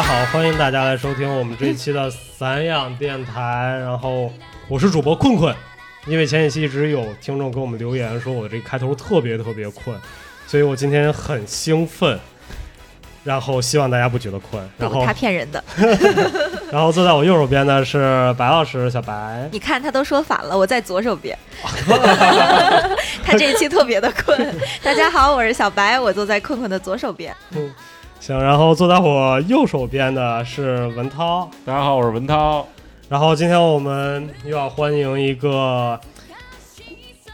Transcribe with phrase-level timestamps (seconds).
[0.00, 3.76] 家好，欢迎大家来收听我们这一期的散养电台。
[3.82, 4.32] 然后
[4.66, 5.54] 我是主播困困，
[6.06, 9.94] 因为前几期一直有听众给我们留言说我这个开头特别特别困，
[10.46, 12.18] 所以我今天很兴奋。
[13.22, 14.66] 然后希望大家不觉得困。
[14.78, 15.62] 然后 他骗人的。
[16.72, 19.46] 然后坐在我右手边的是白老师，小白。
[19.52, 21.36] 你看他都说反了，我在左手边。
[23.22, 24.56] 他这一期特别的困。
[24.82, 27.36] 大家好，我是小白，我坐在困困的左手边。
[27.50, 27.70] 嗯，
[28.20, 28.38] 行。
[28.40, 31.50] 然后坐在我右手边的是文涛。
[31.64, 32.66] 大家好，我是文涛。
[33.08, 35.98] 然后今天我们又要欢迎一个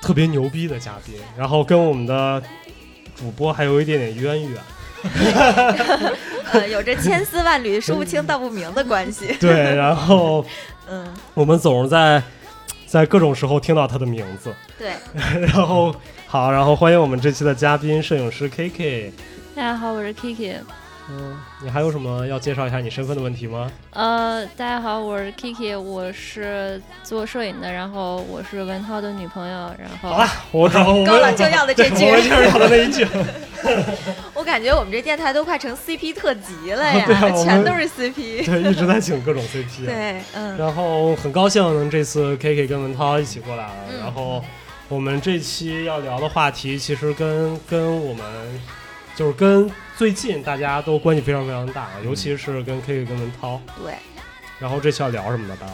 [0.01, 2.43] 特别牛逼的嘉宾，然后跟我们的
[3.15, 4.61] 主播还有一点点渊源。
[6.53, 9.35] 呃，有着千丝万缕、说不清道不明的关系。
[9.41, 10.45] 对，然后，
[10.89, 12.23] 嗯，我们总是在
[12.87, 14.55] 在各种时候听到他的名字。
[14.79, 14.93] 对，
[15.41, 15.95] 然后
[16.27, 19.13] 好，然后欢迎我们这期的嘉宾，摄影师 K K。
[19.57, 20.53] 大家好，我是 Kiki。
[21.09, 23.73] 嗯，你还有什么要介绍一下你身份的问题吗？
[23.93, 33.07] 呃，大家好，我是 Kiki，我是做摄影的，然后我是文涛的女朋友，然后好了，我找高冷就要的这句，我就要的那一句。
[34.35, 37.07] 我感觉我们这电台都快成 CP 特辑了呀，
[37.43, 39.87] 全都是 CP，对，一直在请各种 CP。
[39.87, 40.55] 对，嗯。
[40.59, 44.45] 然后很高兴能这次 Kiki 跟文涛一起过来了，然后
[44.89, 48.23] 我们这期要聊的话题其实跟跟我们。
[49.17, 53.61] 就是跟最近大家都关系非常非常大，尤其是跟 K K 跟文涛。
[53.83, 53.95] 对。
[54.61, 55.57] 然后这期要聊什么呢？
[55.59, 55.73] 大家？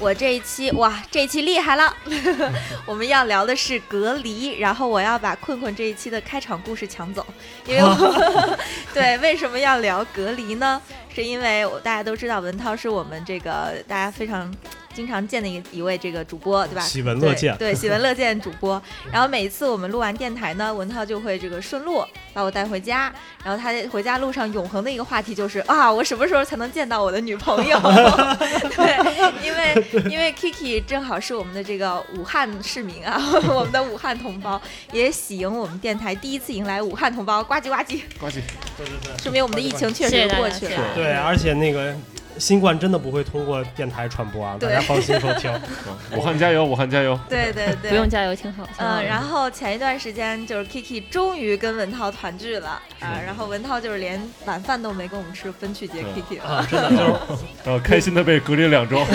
[0.00, 1.94] 我这一期哇，这一期厉害了！
[2.84, 7.24] 我们要聊的是隔离，然后我要把困困这一期的开场故事抢走，
[7.66, 8.18] 因为我
[8.92, 10.80] 对为什么要聊隔离呢？
[11.14, 14.52] 是因为大家都知道文涛是我们这个大家非常。
[14.94, 16.80] 经常见的一一位这个主播，对吧？
[16.82, 18.80] 喜闻乐见，对 喜闻乐见主播。
[19.10, 23.12] 然后每一次我们录完电台呢，文涛就会这个顺路把我带回家。
[23.44, 27.78] 然后他回家路上永恒的一个话题就是啊，我什么时候才能见到我的女朋友？
[28.76, 33.20] 对，因为因为 Kiki 正好是我们的这个武汉市民啊，
[33.52, 34.60] 我们的武汉同胞，
[34.92, 38.40] 也喜迎我们电台第一次迎来武汉同胞，呱唧呱唧呱唧，
[38.76, 40.94] 对对对，说明我们的疫情确实过去了。
[40.94, 41.94] 对，而且那个。
[42.38, 44.56] 新冠真的不会通过电台传播啊！
[44.60, 45.52] 大家放心收听。
[46.16, 47.18] 武汉加油，武汉加油！
[47.28, 48.68] 对对对，不用加油，挺好。
[48.78, 56.96] 嗯，然后前一段时间就是 Kiki 终于跟文涛团聚了啊，然后文涛就是连晚饭都没跟我们吃，分去接 Kiki 了，真的就
[57.36, 59.04] 是，呃， 开心的被隔离两周。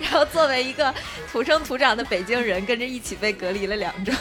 [0.00, 0.92] 然后作为一个
[1.30, 4.12] 土生土长的北京人，跟着一起被隔离了两周，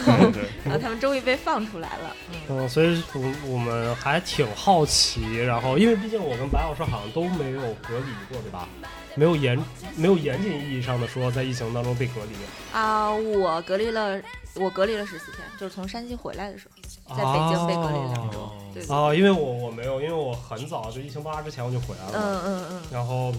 [0.64, 2.16] 然后他们终于被放出来了。
[2.50, 8.68] 嗯，所以我我们还挺好奇，然后因为毕竟我跟白老师都没有隔离过，对吧？
[9.16, 9.60] 没有严
[9.96, 12.32] 没有严谨意义上的说在疫情当中被隔离
[12.78, 13.12] 啊。
[13.14, 14.20] 我隔离了，
[14.56, 16.68] 我隔离了十四天，就是从山西回来的时
[17.06, 18.52] 候，在北京被隔离两周。
[18.74, 22.14] 对啊，因为我我没有，因为我很早就疫情爆发之前我就回来了。
[22.16, 22.82] 嗯嗯嗯。
[22.92, 23.34] 然后。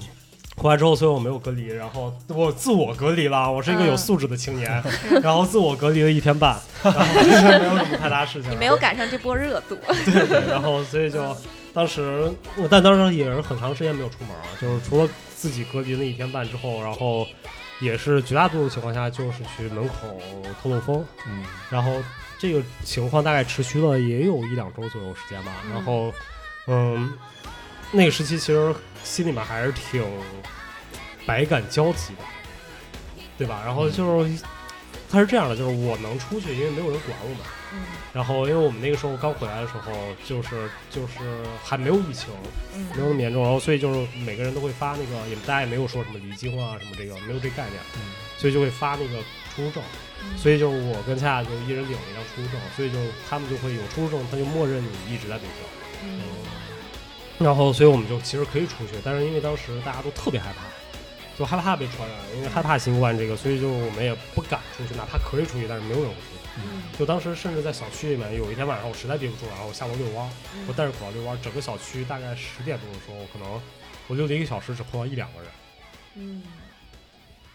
[0.56, 3.50] 回来之后，所以我没有隔离，然后我自我隔离了。
[3.50, 4.70] 我是一个有素质的青年，
[5.20, 7.04] 然后自我隔离了一天半， 然后
[7.58, 8.48] 没有什么太大事情。
[8.52, 9.76] 你没有赶上这波热度。
[10.04, 11.36] 对对，然后所以就
[11.74, 17.26] 当时我，但当时也是很长时间没有出门啊，就是除了自己隔离了一天半之后，然后
[17.80, 20.18] 也是绝大多数情况下就是去门口
[20.62, 21.04] 透透风。
[21.26, 22.02] 嗯，然后
[22.38, 25.52] 这个情况大概持续了也有一两周左右时间吧。
[25.70, 26.14] 然后，
[26.66, 27.12] 嗯，
[27.90, 28.74] 那个时期其实。
[29.04, 30.02] 心里面还是挺
[31.26, 32.24] 百感交集的，
[33.36, 33.60] 对吧？
[33.62, 34.42] 然后就是，
[35.10, 37.38] 他是这样的，就是我能出去，因为没有人管我们。
[38.14, 38.16] 嗯。
[38.16, 39.92] 然后，因为我们那个时候刚回来的时候，
[40.24, 41.18] 就是就是
[41.62, 42.28] 还没有疫情，
[42.94, 43.42] 没有那么严重。
[43.42, 47.82] 然后，所以就是每个人都会发那个，也大家也没有说什么离京啊什么这个，没有这概念。
[47.96, 48.00] 嗯。
[48.38, 49.18] 所以就会发那个
[49.54, 49.82] 出入证。
[50.36, 52.98] 所以就是我跟恰恰就一人领了一张出入证，所以就
[53.28, 56.08] 他们就会有出入证，他就默认你一直在北京。
[56.08, 56.20] 嗯。
[57.38, 60.62] 然后，所以我们就其实可以出去，但是因为当时大家都特别害怕，
[61.36, 66.33] 就害怕被传染，因为害怕新冠这个，所以就我们也不敢出去，哪怕可以出去，但是没有人会出去。
[66.98, 70.30] 就当时甚至在小区里面，有一天晚上我实在憋不住了，然后我下楼遛弯，
[70.68, 73.60] 我戴着口罩遛弯，整个小区大概十点钟的时候，可能
[74.08, 75.50] 我遛了一个小时，只碰到一两个人，
[76.16, 76.42] 嗯，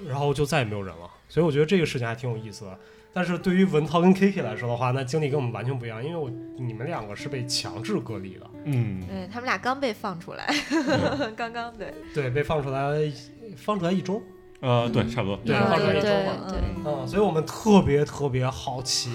[0.08, 1.10] 然后就再也没有人了。
[1.28, 2.78] 所以我觉得这个事情还挺有意思的。
[3.12, 10.48] 但是对于文涛跟 Kiki 来说的话，那经历跟我们完全不一样，因为我你们两个是被强制隔离的，嗯，对他们俩刚被放出来，
[11.36, 11.92] 刚刚对。
[12.14, 13.12] 对被放出来，
[13.58, 14.22] 放出来一周，
[14.62, 19.12] 呃，对，差不多，对，放出来一周嘛，对，嗯，所以我们特别特别好奇，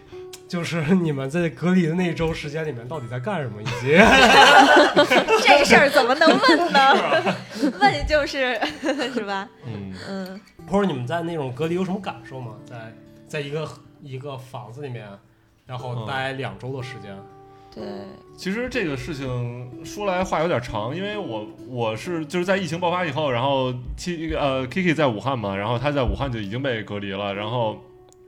[0.48, 3.92] 就是你们在隔离的那一周时间里面到底在干什么，以及
[5.46, 7.30] 这事儿怎么能问呢？
[7.80, 8.58] 问就是
[9.14, 9.48] 是吧？
[9.66, 10.40] 嗯嗯。
[10.68, 12.52] 或者你们在那种隔离有什么感受吗？
[12.64, 12.92] 在
[13.28, 13.68] 在一个
[14.02, 15.06] 一个房子里面，
[15.66, 17.16] 然后待两周的时间。
[17.76, 17.84] 对，
[18.34, 27.84] 其实这个事情说来话有点长，因为我我是就是在疫情爆发以后，然后 K 呃 Kiki 在武汉嘛，然后他在武汉就已经被隔离了，然后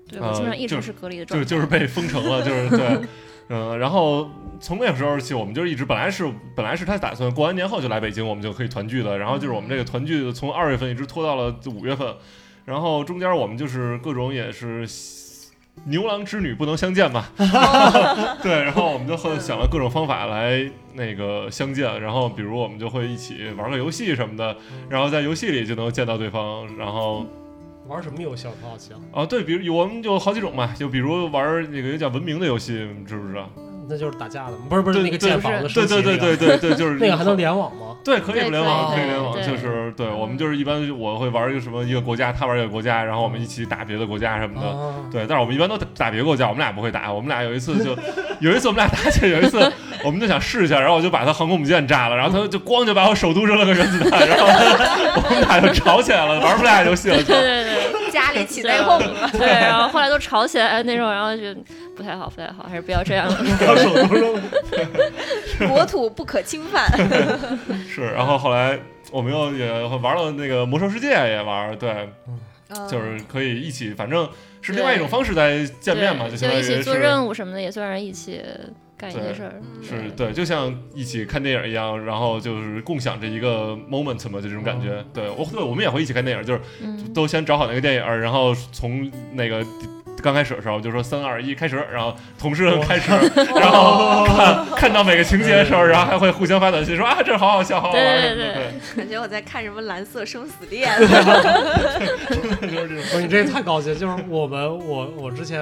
[0.07, 1.43] 对我基本上一就直是隔离的状态。
[1.47, 3.01] 就就是被封城了，就是对，
[3.49, 4.29] 嗯、然后
[4.61, 12.15] 从那个时候起，我们就一直本来是本来是他打算过完年后就来北京，我们就可以团聚的，然后就是我们这个团聚从二月份一直拖到了五月份，
[12.67, 14.87] 然后中间我们就是各种也是。
[15.85, 17.27] 牛郎织女不能相见嘛，
[18.43, 24.57] 对，然后我们就会想了各种方法来那个相见，然后比如我们就会一起玩个游戏什么的，
[24.89, 27.27] 然后在游戏里就能见到对方，然后
[27.87, 28.47] 玩什么游戏？
[28.49, 29.01] 我好奇啊。
[29.13, 33.49] 啊，对，比如有我们有好几种嘛，就比如玩那个叫文明的游戏，你知不知道？
[33.89, 37.97] 那就是打架的吗，不是不是那个建房的对对对对对对，就是那个还能联网吗？
[38.05, 44.69] 对，可以联网，可以联网，对就是对我们嗯就是一般我会玩一个什么一个国家，他玩一个国家，然后我们一起打别的国家什么的。
[44.69, 47.13] 啊，对，但是我们一般都打打别的国家，我们俩不会打。
[47.13, 47.97] 我们俩有一次就
[48.41, 49.59] 有一次我们俩打起来，有一次
[50.05, 57.35] 我们就想试一下，然后我就把他航空母舰炸了，然后他就咣就把我首都扔了个原子弹，然后我们俩就吵起来了，玩不来游戏了就。
[57.35, 59.29] 对对对家里起内讧了。
[59.37, 61.55] 对，然后后来都吵起来那种，然后就
[61.95, 63.37] 不太好，不太好，还是不要这样了。
[63.61, 64.41] 把首都扔。
[65.69, 66.87] 国土不可侵犯。
[67.87, 68.79] 是，然后后来
[69.11, 72.09] 我们又也玩了那个魔兽世界也玩，对，
[72.91, 74.27] 就是可以一起，反正
[74.63, 78.43] 是另外一种方式在见面嘛，就相当于一起做任务什么的，也算是一起
[78.99, 79.53] 干一些对事儿。
[79.83, 85.05] 是对，就像一起看电影一样，然后就是共享这一个 moment 嘛，就这种感觉。
[85.15, 89.65] 对我，对我们也会一起看电影，就是嗯，都先找好那个电影，然后从那个
[90.21, 93.13] 刚开始的时候就说三二一开始，然后同时开始，
[93.55, 98.35] 然后 看看到每个情节的时候，然后还会互相发短信说啊，这好好笑，好好玩对。
[98.35, 100.91] 对对对，感觉我在看什么蓝色生死恋。
[102.63, 105.61] 就是你这太高级了，就是我们我我之前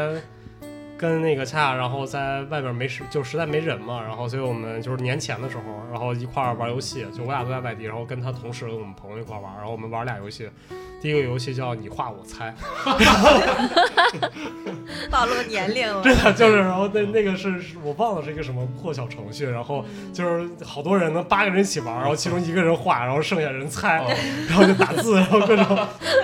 [0.98, 5.62] 跟那个恰，然后在外边没事，就实在没人嘛，然后所以我们就是年前的时候，
[5.92, 10.48] 然后一块儿玩游戏，就我俩都在外地，然后跟他同事跟我们朋友一块玩，然后我们玩俩游戏，
[11.00, 12.54] 第一个游戏叫你画我猜，
[15.10, 16.02] 暴露年龄了。
[16.04, 24.06] 真的就是，然后那那个是是我忘了是一个什么破小程序，然后就是好多人呢，八个人一起玩，然后其中一个人画，然后剩下人猜，哦。
[24.48, 25.78] 然后就打字，然后各种，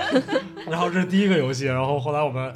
[0.67, 2.51] 然后这是第一个游戏，然后后来我们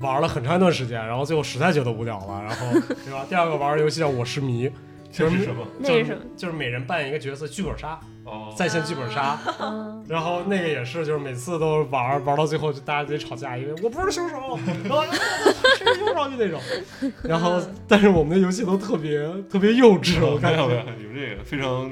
[0.00, 3.26] 玩了很长一段时间，然后最后实在觉得无聊了，然后 对吧？
[3.28, 4.70] 第二个玩的游戏叫我是迷，
[5.12, 5.66] 这是什么？
[5.78, 6.22] 那是什么？
[6.36, 14.36] 就是每人扮演一个角色，剧本杀，哦，在线剧本杀，嗯， 然后那个也是，就是每次都玩玩到最后就大家得吵架，因为我不是凶手，
[14.84, 15.04] 然后
[15.76, 16.60] 谁是凶手就那种，
[17.24, 20.62] 然后但是我们的游戏都特别特别幼稚，我感觉。
[20.62, 21.90] 有这个非常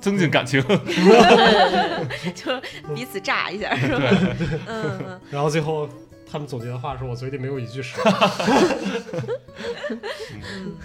[0.00, 0.62] 增进感情。
[0.62, 4.00] 对对对对，就彼此炸一下，是吧？
[4.66, 5.88] 嗯嗯，然后最后
[6.30, 8.30] 他们总结的话是我嘴里没有一句实话。
[10.32, 10.76] 嗯，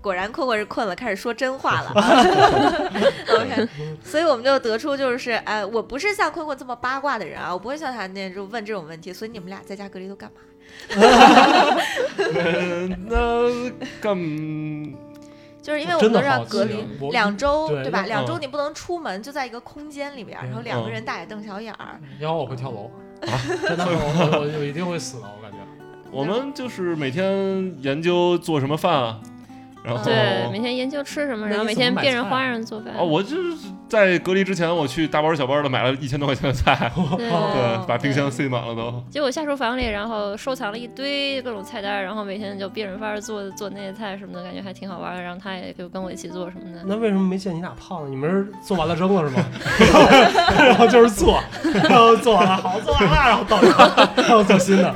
[0.00, 1.92] 果然困困是困了，开始说真话了。
[3.28, 3.68] OK，
[4.02, 9.12] 所以我们就得出就是，哎，我不是像困困这么八卦的人啊，我不会像他那就问这种问题。
[9.12, 10.40] 所以你们俩在家隔离都干嘛？
[12.34, 13.70] 呃那
[14.00, 14.16] 干
[15.62, 18.02] 就是因为我们都是要真的好隔离两周，对对吧？
[18.02, 22.00] 那两周嗯你不能出门，就在一个空间里边，然后两个人大眼瞪小眼儿。
[22.20, 22.88] 然后我会跳楼，
[23.22, 25.58] 啊真的，我我我一定会死的，我感觉。
[26.10, 29.20] 我们就是每天研究做什么饭啊，
[29.86, 32.92] 然后对，每天研究吃什么，然后每天变着菜花样做饭。
[32.98, 33.56] 哦，我就是
[33.88, 39.02] 在隔离之前，我去大包小包的买了一千多块钱的菜 对哦对，把冰箱塞满了都。
[39.08, 45.22] 结果下厨房里，然后收藏了一堆各种菜单，然后每天就变着法儿做做那些菜什么的，感觉还挺好玩的。
[45.22, 46.80] 然后他也就跟我一起做什么的。
[46.84, 48.08] 那为什么没见你俩胖呢？
[48.10, 49.44] 你们是做完了扔了是吗？
[50.58, 51.40] 然后就是做，
[51.74, 53.70] 然后做完了好做完了，然后倒掉，
[54.16, 54.92] 然后做新的。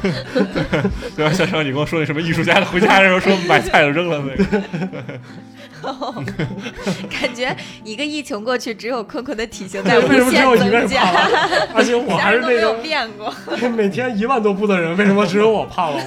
[1.17, 1.33] 对吧？
[1.33, 4.80] 小时候你跟我说那什么艺术家的回家的时候说买菜就扔了那个，
[7.11, 11.69] 感觉一个疫情过去，只有坤坤的体型在无为什么只限有一个人增加胖，了？
[11.75, 13.35] 而且我还是那 人都没有变过。
[13.71, 16.03] 每天一万多步的人，为什么只有我胖了？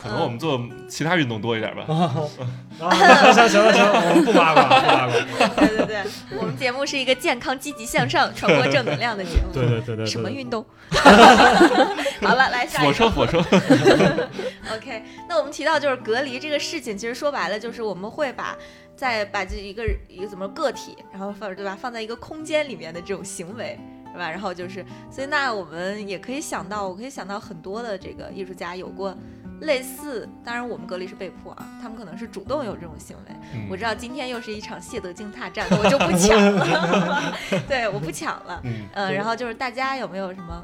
[0.00, 1.84] 可能我们做其他运动多一点吧。
[1.88, 5.66] 啊， 行行行了行了，我们不八卦，不八卦。
[5.66, 6.02] 对对对，
[6.38, 9.52] 我们节目是一个健康、积极向上、传播正能量的节目。
[9.52, 10.06] 对对对对对。
[10.06, 10.64] 什么运动？
[12.22, 12.92] 好了，来下一个。
[12.92, 13.38] 火车，火车，
[14.76, 18.56] OK，那我们提到就是隔离这个事情，其实说白了就是我们会把
[18.96, 23.78] 再把这一个一个怎么个体，然后放对吧，放在一个空间里面的这种行为。
[24.10, 24.30] 是吧？
[24.30, 29.14] 然后就是，所以那我们也可以想到，我可以想到很多的这个艺术家有过
[29.60, 33.34] 类似，当然我们隔离是被迫啊，他们可能是主动有这种行为。
[33.54, 37.34] 嗯我知道今天又是一场谢德金大战，我就不抢了，
[37.68, 38.60] 对，我不抢了。
[38.64, 40.62] 嗯，呃，然后就是大家有没有什么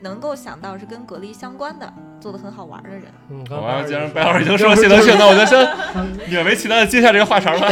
[0.00, 1.92] 能够想到是跟隔离相关的？
[2.20, 3.02] 做的很好玩的人。
[3.30, 5.58] 嗯，好吧，刚才既然白老师已经说了谢德庆，那我就先
[6.30, 7.68] 勉 为其难的接下这个话茬吧。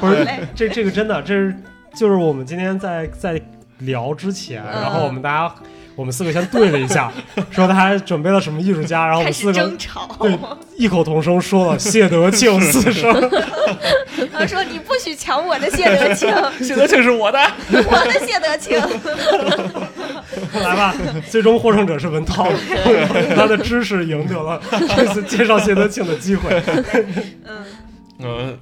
[0.00, 1.54] 不是嘞这这个真的，这是
[1.94, 3.40] 就是我们今天在在
[3.78, 5.54] 聊之前，嗯然后我们大家
[5.96, 7.10] 我们四个先对了一下，
[7.50, 10.38] 说他还准备了什么艺术家，然后我开始们四个争吵，对
[10.76, 13.30] 异口同声说了谢德庆四声，
[14.32, 16.32] 他说你不许抢我的谢德庆，
[16.64, 17.40] 谢德庆是我的，
[17.72, 18.78] 我的谢德庆。
[20.62, 20.94] 来吧，
[21.30, 22.46] 最终获胜者是文涛，
[23.34, 26.62] 他的知识赢得了这次介绍谢德庆的机会。
[27.44, 27.64] 嗯，
[28.20, 28.58] 嗯，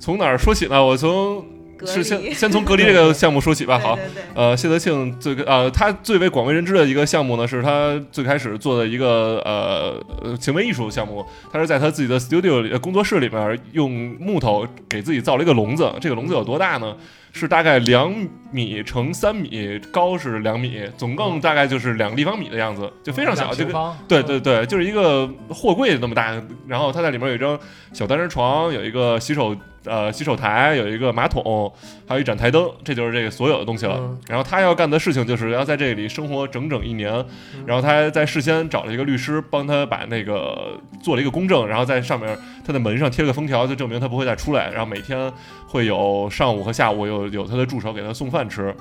[0.00, 0.84] 从哪儿说起呢？
[0.84, 1.44] 我从
[1.82, 2.34] 隔是先。
[2.34, 3.78] 先从隔离这个项目说起吧。
[3.78, 11.24] 好，对对对，呃，谢德庆最呃，他最为广为人知的一个项目呢，是他最开始做的一个呃呃行为艺术项目。
[11.52, 15.92] 他是在他自己的 studio 里呃工作室里面用木头给自己造了一个笼子。
[16.00, 16.96] 这个笼子有多大呢？
[17.34, 18.14] 是大概两
[18.50, 23.64] 米乘三米，高是两米，总共大概就是两个立方米的样子，就非常小，就
[24.06, 27.58] 对对对，就是一个货柜那么大，然后他在里面有一张
[27.94, 31.72] 小单人床，有一个洗手呃洗手台，有一个马桶，
[32.06, 33.96] 还有一盏台灯，这就是这个所有的东西了。
[33.98, 37.12] 嗯然后他要干的事情就是要在这里生活整整一年，
[37.54, 45.32] 嗯然后他还在事先找了一个律师帮他把那个做了一个公证，然后在上面他的门上贴了个封条，就证明他不会再出来，然后每天
[45.66, 48.74] 会有上午和下午有有他的助手给他送饭吃。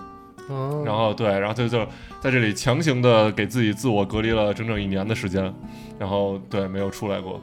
[0.50, 1.86] 嗯，然后对，然后他就
[2.20, 5.54] 在这里强行的给自己自我隔离了整整一年的时间，
[5.98, 7.40] 然后对没有出来过。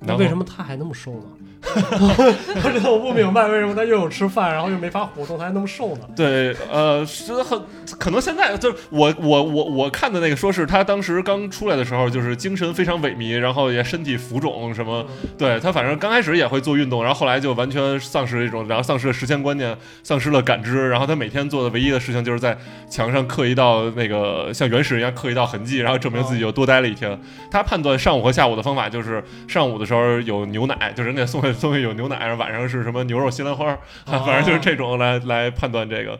[0.00, 1.22] 那为什么他还那么瘦呢？
[1.72, 6.00] 我真的我不明白为什么他又有吃饭，然后又没法活动，他还那么瘦呢？
[6.16, 7.60] 对，呃，是很
[7.98, 15.06] 可能现在就是我我我我看的那个说是他当时刚出来的时候，就是精神非常萎靡，然后也身体浮肿什么。
[15.38, 22.56] 对他反正刚开始也会做运动，然后后来就完全丧失了这种，然后丧失了时间观念，丧失了感知，然后他每天做的唯一的事情就是在
[22.90, 27.18] 墙上刻一道那个像原始人一样刻一道痕迹，然后证明自己又多待了一天。
[27.50, 36.18] 他判断上午和下午的方法就是上午的时候有牛奶，就人给送给 送给有牛奶，晚上是什么牛肉西兰花， 反正就是这种来来判断这个。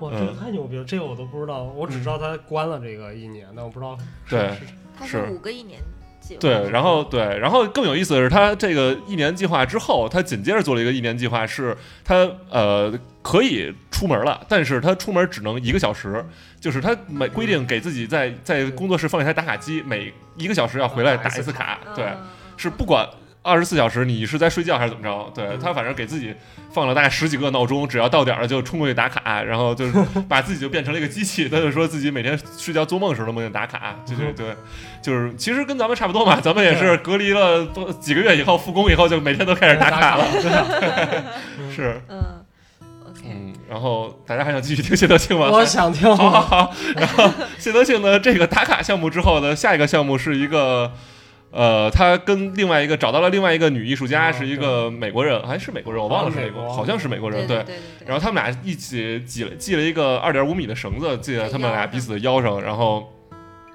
[0.00, 0.84] 哇，这个太牛逼了！
[0.84, 4.60] 这个我都不知道，我只知道他关了这个一年，但我不知道是对是
[4.98, 5.80] 他是五个一年
[6.20, 6.40] 计划。
[6.40, 16.22] 对，然后对，然后更有意思的是，他这个一年计划之后，他紧接着做了一个一年计划，是他呃可以出门了，但是他出门只能一个小时，
[16.60, 22.16] 就是他每规定给自己在在工作室放一台打卡机，每一个小时要回来打一次卡，对，嗯
[22.56, 23.08] 是不管。
[23.44, 25.30] 二十四小时，你是在睡觉还是怎么着？
[25.34, 26.34] 对他，反正给自己
[26.72, 29.92] 放了大概十几个闹钟，只要到点了就冲过去打卡， 然后就是
[30.26, 31.46] 把自己就变成了一个机器。
[31.46, 34.56] 他就说自己每天睡觉做梦时候都梦见打卡，对 对对，
[35.02, 40.24] 就是其实跟咱们差不多嘛，咱们也是隔离了多几个月以后复工以后，就每天都开始打卡了。
[41.70, 42.42] 是，嗯
[43.06, 45.50] ，OK，嗯，然后大家还想继续听谢德庆吗？
[45.52, 46.08] 我想听。
[46.16, 50.90] 好好好，然后谢德庆的这个打卡项目之后呢，下一个项目是一个。
[51.54, 58.08] 呃，他跟另外一个找到了另外一个女艺术家，哦是一个美国人，还是美国人，我忘了是美国好像是美国人，对对对对。
[58.08, 63.13] 然后他们俩一起系了系了一个二点五米的绳子，系在他们俩彼此的腰上，然后。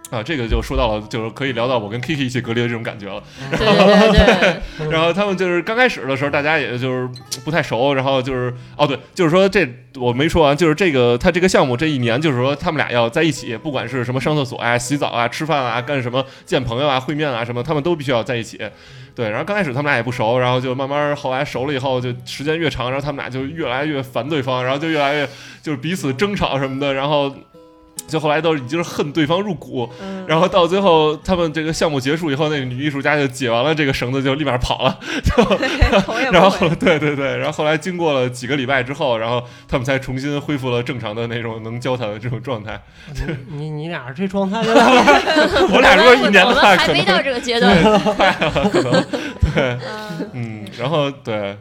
[0.09, 3.21] 啊，这个就说到了，就是可以聊到我跟 Kiki 一起隔离的这种感觉了。
[3.51, 7.07] 对对对对， 然后他们就是刚开始的时候，大家也就是
[7.45, 18.59] 不太熟，然后就是哦对，就是说这我没说完，就是这个他这个项目这一年，就是说他们俩要在一起，不管是什么上厕所啊、洗澡啊、吃饭啊、干什么、见朋友啊、会面啊什么，他们都必须要在一起。
[19.13, 25.29] 对，然后刚开始他们俩也不熟，然后就慢慢后来熟了以后，就时间越长，然后他们俩就越来越烦对方，然后就越来越
[25.61, 27.31] 就是彼此争吵什么的，然后。
[28.09, 34.99] 就后来都已经是恨对方入骨，嗯然后到最后他们这个项目结束以后，那个女艺术家就解完了这个绳子，就立马跑了。
[35.23, 35.57] 就
[36.31, 42.81] 然后对对对，然后后来经过了几个礼拜之后，然后他们才重新恢复了正常的那种能交谈的这种状态。
[43.13, 44.59] 你 你你俩这状态
[45.71, 47.99] 我俩如果一年的话，可能还没到这个阶段。
[47.99, 48.91] 快了，可能
[49.53, 51.57] 对，嗯嗯，然后对，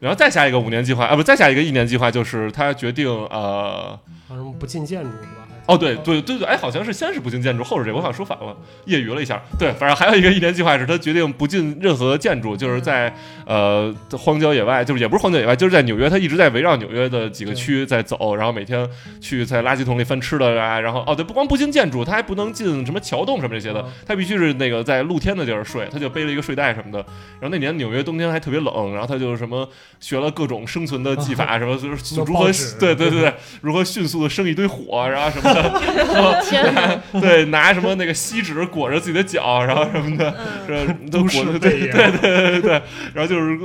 [0.00, 3.98] 然后再下一个五年计划啊，不，再下一个一年计划就是他决定呃。
[4.28, 5.45] 好像不进建筑是吧？
[5.66, 9.42] 哦，对对对对，哎，好像是先是不进建筑，后是这个，我好像说反了，业余了一下。
[9.58, 13.12] 对，反正还有一个一年计划是他决定不进任何建筑，就是在
[13.46, 18.88] 呃荒郊野外，就是也不是荒郊野外，就是在纽约，他一直在围绕纽约的几个区在走，然后每天
[19.20, 26.98] 去在垃圾桶里翻吃的啊，然后哦对，不光不进建筑，他还不能进什么桥洞什么这些的嗯，他必须是那个在露天的地儿睡，他就背了一个睡袋什么的。
[27.40, 29.68] 然后那年纽约冬天还特别冷，然后他就什么
[29.98, 35.55] 学了各种生存的技法， 什么就是如何对对对 对，如何迅速的生一堆火，然后什么！
[37.20, 40.34] 对，拿什么那个锡纸裹着自己的脚，然后什么的，
[40.68, 40.86] 嗯。
[40.86, 42.82] 是 都裹着，对对对对对，
[43.14, 43.58] 然后就是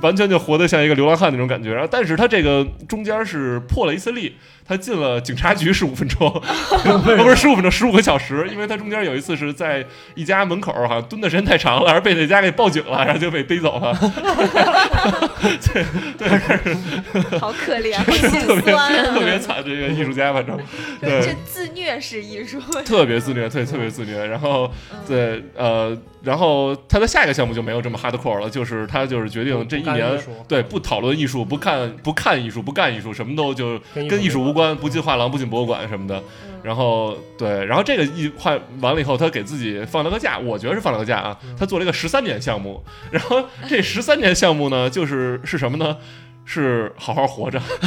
[0.00, 1.72] 完全就活得像一个流浪汉那种感觉。
[1.72, 4.36] 然后，但是他这个中间是破了一次例，
[4.68, 13.96] 他进了警察局十五分钟，哦 不是十五分钟，十五个小时，因为他中间有一次是在一家门口好像蹲的时间太长了，然后被那家给报警了，然后就被逮走了。
[15.72, 15.84] 对
[16.18, 18.12] 对，好可怜，特
[18.60, 19.04] 别！
[19.04, 20.56] 特别惨，这个艺术家反正
[21.00, 24.24] 对这自虐式艺术，特别自虐，对特别自虐。
[24.26, 25.96] 然后嗯对呃，
[26.26, 30.18] 然后他的下一个项目就没有这么 hardcore 了，就是他就是决定这一年
[30.48, 36.18] 对不讨论艺术，不看不看艺术，不干艺术，什么都就跟艺术无关，不进画廊，不进博物馆什么的。
[36.18, 36.22] 嗯
[36.66, 41.38] 然后对，然后这个一画完了以后，他给自己放了个假，我觉得是放了个假啊。
[41.56, 45.96] 他做了一个十三年项目，然后这十三年项目呢，就是是什么呢？
[46.44, 47.62] 是好好活着。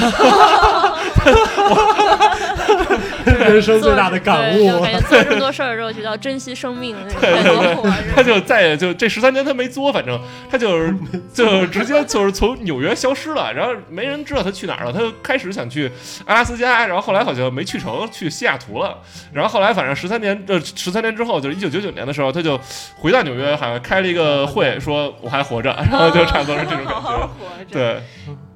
[3.38, 4.79] 人生最大的感悟就。
[4.81, 8.24] 感觉做这么多事儿之后，觉得要珍惜生命 对对对他。
[8.24, 10.19] 就再也就这十三年他没作，反正
[10.50, 10.95] 他就是
[11.33, 14.93] 就直接就是从纽约消失了，然后没人知道他去哪儿了。
[14.93, 15.91] 他就开始想去
[16.25, 18.98] 阿拉斯加，然后后来好像没去成，去西雅图了。
[19.33, 22.59] 然后后来反正十三年呃十三年之后，就是一九九九年的时候，他就
[22.95, 27.01] 回到纽约，好像开了一个会，说我还活着，然后就差不多是这种感觉。
[27.01, 27.29] 活着。
[27.71, 28.01] 对，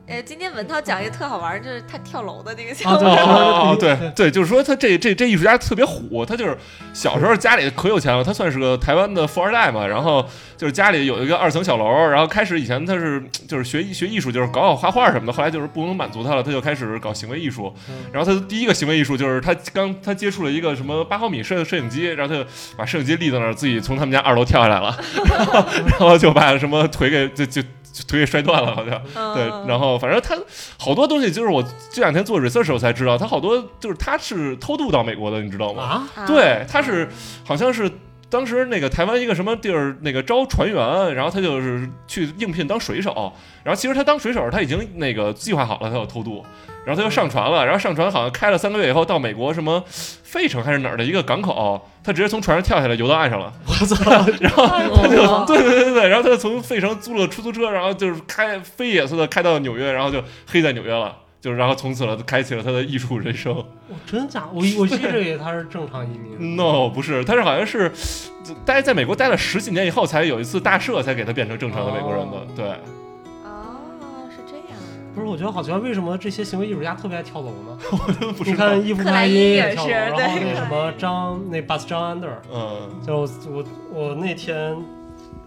[0.05, 3.07] 呃，今天文涛讲一个特好玩儿，就是他跳楼的那个项啊目。
[3.07, 3.27] 哦对哦
[3.71, 6.57] 哦，对 对，就是说他这这这艺术家特别虎，他就是
[6.93, 17.73] 小时候家里可有钱了，他算是个台湾的富二代嘛，然后就是家里有一个二层小楼，然后开始以前他是就是学艺学艺术，就是搞搞画画什么的，后来就是不能满足他了，他就开始搞行为艺术，
[18.11, 27.61] 然后他的第一个行为艺术就是他刚他接触了一个什么八毫米摄摄影机，然后他就把摄影机立在那儿，自己从他们家二楼跳下来了， 然后然后就把什么腿给就就
[27.93, 29.01] 就腿给摔断了，好像。
[29.15, 30.35] 嗯对，然后反正他
[30.77, 36.09] 好多东西，就是我这两天做 research 时候才知道，他好多就是他是偷渡到美国的，你知道吗？
[36.27, 37.07] 对，他是
[37.45, 37.89] 好像是
[38.33, 43.31] 当时那个台湾一个什么地儿那个招船员，然后他就是去应聘当水手，
[43.63, 46.43] 然后其实他当水手他已经那个计划好了他要偷渡，
[46.83, 53.53] 然后他就上船了，然后上船好像开了三个月以后到美国什么费城还是哪儿的一个港口，他直接从船上跳下来游到岸上了。
[53.67, 54.25] 我操！
[54.39, 63.53] 然后他就哦 对对对对，然后他就从费城租了出租车，然后就是开飞也似的开到纽约，然后就黑在纽约了，就是然后从此了开启了他的艺术人生。
[63.53, 64.45] 我真假？
[64.53, 66.55] 我我一直以为他是正常移民。
[66.55, 67.91] No，不是，他是好像是
[68.65, 72.37] 待在美国待了十几年以后，才有一次大赦才给他变成正常的美国人的。
[72.37, 72.65] 哦对，
[73.43, 73.75] 哦，
[74.29, 74.79] 是这样。
[75.13, 77.77] 不是，我觉得好像为什么这些行为艺术家特别爱跳楼呢？
[78.37, 78.73] 不知道。
[78.73, 83.19] 你看伊夫克莱莱因也跳楼，是然后对那什么张那巴斯张安德尔，嗯就
[83.51, 84.73] 我我那天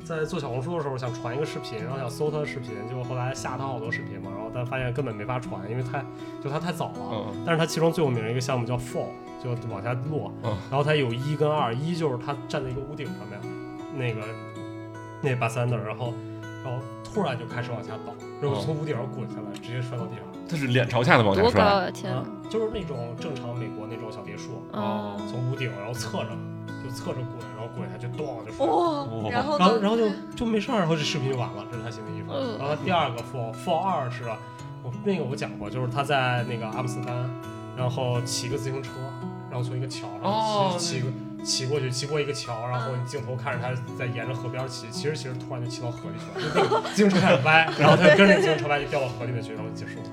[0.07, 6.05] 在做小红书的时候想传一个视频，然后想搜他的视频，结果后来下他好多视频嘛，然后但发现根本没法传，因为太
[6.41, 6.95] 就他太早了。
[7.11, 9.09] 嗯但是他其中最有名的一个项目叫 fall，
[9.43, 13.41] 就往下落，嗯然后他有一跟二，一就是他站在一个屋顶上面，
[13.97, 14.25] 那个
[15.21, 16.15] 那巴斯安德尔，然后
[16.65, 20.25] 然后突然就开始往下倒，然后哦从屋顶上滚下来，直接摔到地上。
[20.49, 21.65] 他是脸朝下的往下多高摔。
[21.65, 21.91] 啊！
[21.91, 26.31] 天啊！，就是那种正常美国那种小别墅，哦，从屋顶然后侧着
[26.85, 27.43] 就侧着滚，
[27.77, 28.67] 然后滚下去，咚就摔。
[28.67, 29.59] 哇，然后？
[29.59, 32.27] 然后然后就就没事儿，然后这视频就完了，这是他行为艺术。
[32.33, 34.25] 嗯然后第二个 fall fall 二是
[34.83, 37.31] 我那个我讲过，就是他在那个阿姆斯特丹，
[37.77, 38.91] 然后骑个自行车，
[39.51, 41.09] 然后从一个桥上哦骑、骑个
[41.45, 50.07] 骑过去，骑过一个桥，然后你镜头看着他在沿着河边骑，其实其实突然就骑到河里去了，就那个自行车开始歪， 然后他就跟着自行车歪就掉到河里面去，然后就结束了。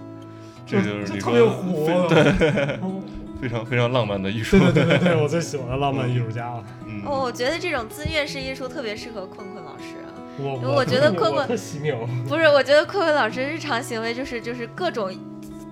[0.65, 3.03] 这就是特别说虎，对，嗯
[3.43, 4.57] 非常非常浪漫的艺术。
[4.57, 6.63] 对对对对对， 我最喜欢的浪漫艺术家了。
[6.87, 9.95] 嗯，哦，我觉得这种自虐式艺术特别适合困困老师。
[10.05, 11.95] 啊我我觉得困困我特惜命，
[12.27, 15.13] 不是，我觉得困困老师日常行为就是就是各种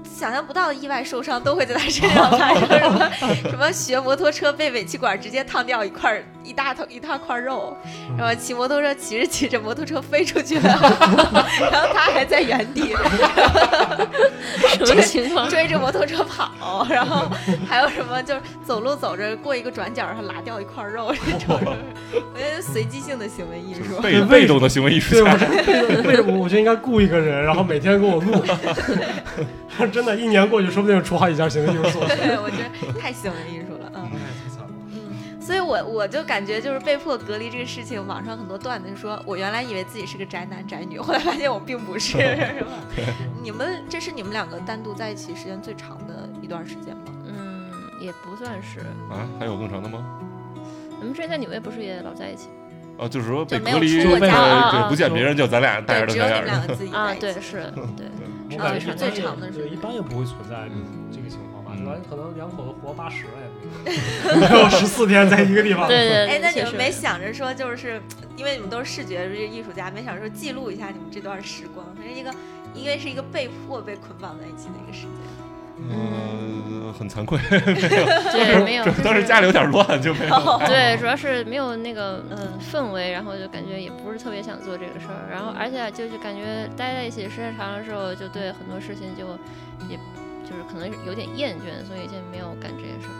[0.03, 2.67] 想象不到的意外受伤都会在他身上发生，
[3.17, 7.75] 什么什么学摩托车被尾气管直接烫掉一块儿一大头一大块肉，
[8.17, 10.63] 然后骑摩托车骑着骑着摩托车飞出去了，
[11.71, 12.93] 然后他还在原地
[14.85, 15.49] 什么情况？
[15.49, 17.29] 追着摩托车跑，然后
[17.67, 21.59] 还有什么就是走路走着过一个转角，然后拉掉一块肉 这种，
[22.33, 24.01] 我觉得随机性的行为艺术。
[24.01, 25.47] 被被动的行为艺术对，我家。
[26.07, 28.43] 为什么我觉得应该雇一个人，然后每天给我录，
[29.91, 32.17] 真的，一年过去，说不定出好几家行为艺术作品。
[32.17, 34.09] 对，我觉得太行为艺术了，嗯。
[35.51, 42.71] 所以我我就感觉就是被迫隔离这个事情，网上很多段子就说，我原来以为自己是个宅男宅女，后来发现我并不是， 是吧？
[43.43, 47.03] 你们这是你们两个单独在一起时间最长的一段时间吗？
[47.25, 48.79] 嗯，也不算是。
[49.13, 50.01] 啊，还有更长的吗？
[51.01, 52.47] 你们之前在纽约不是也老在一起？
[52.97, 56.45] 哦，就是说被就没有隔离，对出过家啊对，不见别人，就咱俩带着只有你们。
[56.45, 57.19] 两个自己啊，在一起。
[57.19, 58.07] 对，是，对。
[58.51, 61.00] 我感觉啊是最长的是对，一般也不会存在嗯
[61.95, 62.07] 这个情况吧？
[62.07, 65.87] 嗯一般可能两口子活八十了也不一定， 没有十四天在一个地方。
[65.87, 68.01] 对对，哎，那你们没想着说，就是
[68.37, 72.33] 因为你们都是视觉艺术家，没想着说记录一下你们这段时光，它是一个，
[72.73, 75.09] 因为是一个被迫被捆绑在一起的一个时间。
[75.89, 80.61] 嗯，很惭愧，对， 没有，主要当时家里有点乱，就没有。
[80.67, 82.37] 对，主要是没有那个嗯
[82.71, 89.25] 氛围，然后就感觉也不是特别想做这个事儿，然后而且就是感觉待在一起时间长了之后，就对很多事情就
[89.89, 89.97] 也
[90.51, 93.15] 就是可能有点厌倦，所以就没有干这件事儿。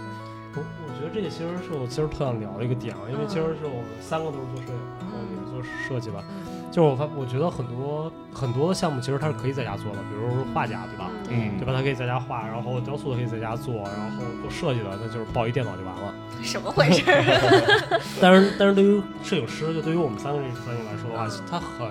[0.53, 6.21] 我我觉得这个其实是我今儿特想聊的一个点啊，因为今儿是我们三个都是做摄影，然后也是做设计吧，
[6.69, 11.09] 就是我发我觉得很多很多的项目其实它是可以在家做的，比如说画家对吧？
[11.29, 11.71] 嗯对吧？
[11.71, 16.13] 他可以在家画，然后雕塑的可以在家做，然后做设计的那就是抱一电脑就完了。
[16.43, 18.01] 什么回事儿？
[18.19, 21.87] 但是但是对于摄影师，就对于我们三个这专业来说的话，他很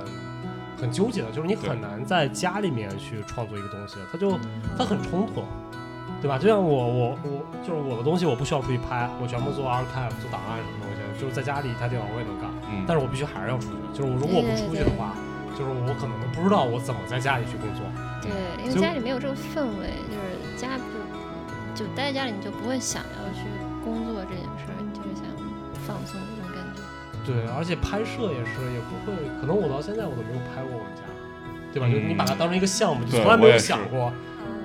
[0.80, 4.38] 很纠结的，就是你很难在家里面去创作一个东西，它就
[4.78, 5.44] 它很冲突，
[6.22, 6.38] 对吧？
[6.38, 15.12] 就像我我我就是我的东西，我不需要出去拍，我全部做 archive 做档案什么东西，就是在家里一台电脑我也能干，嗯，但是我必须还是要出去，就是我如果我不出去的话，
[15.52, 17.84] 就是我可能不知道我怎么在家里去工作。
[18.22, 18.32] 对，
[18.64, 20.78] 因为家里没有这个氛围，就是家
[21.76, 23.48] 就就待在家里，你就不会想要去
[23.84, 25.24] 工作这件事儿，你就是想
[25.86, 26.20] 放松。
[27.24, 31.02] 对，而且拍摄也是，也不会，可能我到现在我都没有拍过我们家，
[31.72, 31.88] 对吧？
[31.88, 34.12] 就你把它当成一个项目，就从来没有想过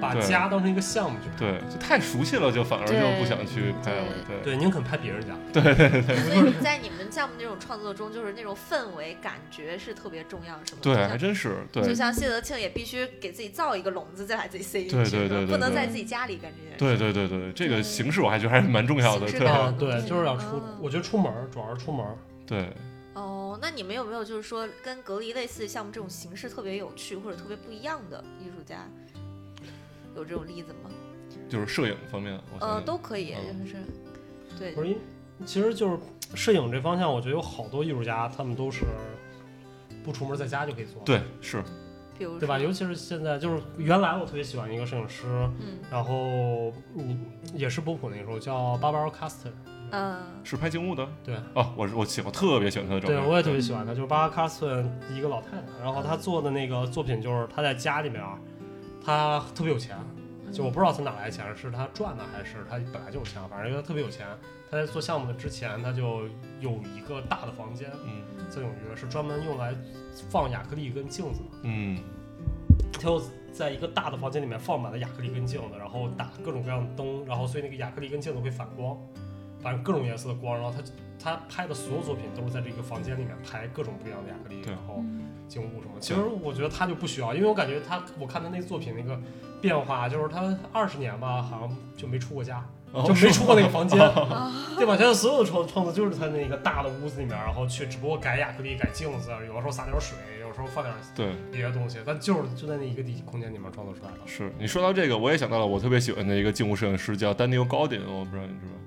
[0.01, 1.51] 把家当成一个项目去拍。
[1.51, 4.03] 对，就太熟悉了，就反而就不想去拍了。
[4.27, 5.33] 对，对，宁肯拍别人家。
[5.53, 10.79] 对对对所以在你们项目那种创作中，就是那种氛围感觉是特别重要，是吗？
[10.81, 16.77] 对，还真是对就像谢德庆也必须给自己造一个笼子，再把自己塞进去，对对对对不能在自己家里干这件事。
[16.77, 19.25] 对对对对，这个形式我还觉得还是蛮重要的。
[19.25, 19.39] 对
[19.79, 22.17] 对，就是要出嗯，我觉得出门儿主要是出门儿。
[22.45, 22.71] 对，
[23.13, 28.87] 哦，那你们有没有就是说跟隔离类似的项目这种形式特别有趣或者特别不一样的艺术家？
[30.15, 30.89] 有这种例子吗？
[31.49, 33.77] 就是摄影方面，我相呃，都可以，嗯就是
[34.57, 34.97] 对不是因，
[35.45, 35.99] 其实就是
[36.33, 38.85] 摄影这方向，我觉得有好多艺术家，他们都是
[40.03, 41.61] 不出门在家就可以做，对是，
[42.17, 42.57] 比如对吧？
[42.57, 45.25] 尤其是现在，就是原来我特别喜欢一个摄影师，
[45.59, 49.51] 嗯然后嗯也是波普那个时候叫 Barbara Caster，
[49.95, 51.07] 嗯是拍静物的。
[51.23, 53.17] 对哦，我是我喜欢，特别喜欢他的照片。
[53.17, 58.21] 对我也特别喜欢他，就是 Barbara Caster 一个老太太，然后她做的那个作品就是她在家里面，
[59.03, 59.97] 她特别有钱，
[60.51, 64.27] 就我不知道她哪来的钱，是她赚的还是她本来就有钱，反正她特别有钱。
[64.69, 66.23] 她在做项目的之前，她就
[66.59, 69.73] 有一个大的房间，嗯在纽约是专门用来
[70.29, 71.57] 放亚克力跟镜子的。
[71.63, 71.99] 嗯
[72.93, 78.97] 她又在一个大的房间里面放满了亚克力跟镜子，然后打各种各样的灯，然后所以那个亚克力跟镜子会反光，
[79.65, 80.53] 反正各种颜色的光。
[80.55, 80.83] 然后他
[81.17, 85.03] 他拍的所有作品都是在这个房间里面拍各种不一样的亚克力，然后
[85.47, 85.99] 静物什么。
[85.99, 89.19] 其实我觉得他就不需要，因为我感觉他，我看他那作品那个
[89.59, 92.63] 变化，就是他二十年吧，好像就没出过家。
[92.91, 94.95] 哦就没出过那个房间， 啊对吧？
[94.95, 104.19] 他所有的创创作就是他那个大的屋子里面，然后去只不过改亚克力、改镜子，有的时候撒点水，有时候放点对，别的东西，但就是就在那一个地空间里面创作出来的。
[104.25, 108.79] 是你说到这个，我也想到了我特别喜欢的一个静物摄影师，叫 Daniel Gaudin，我不知道你知道吗？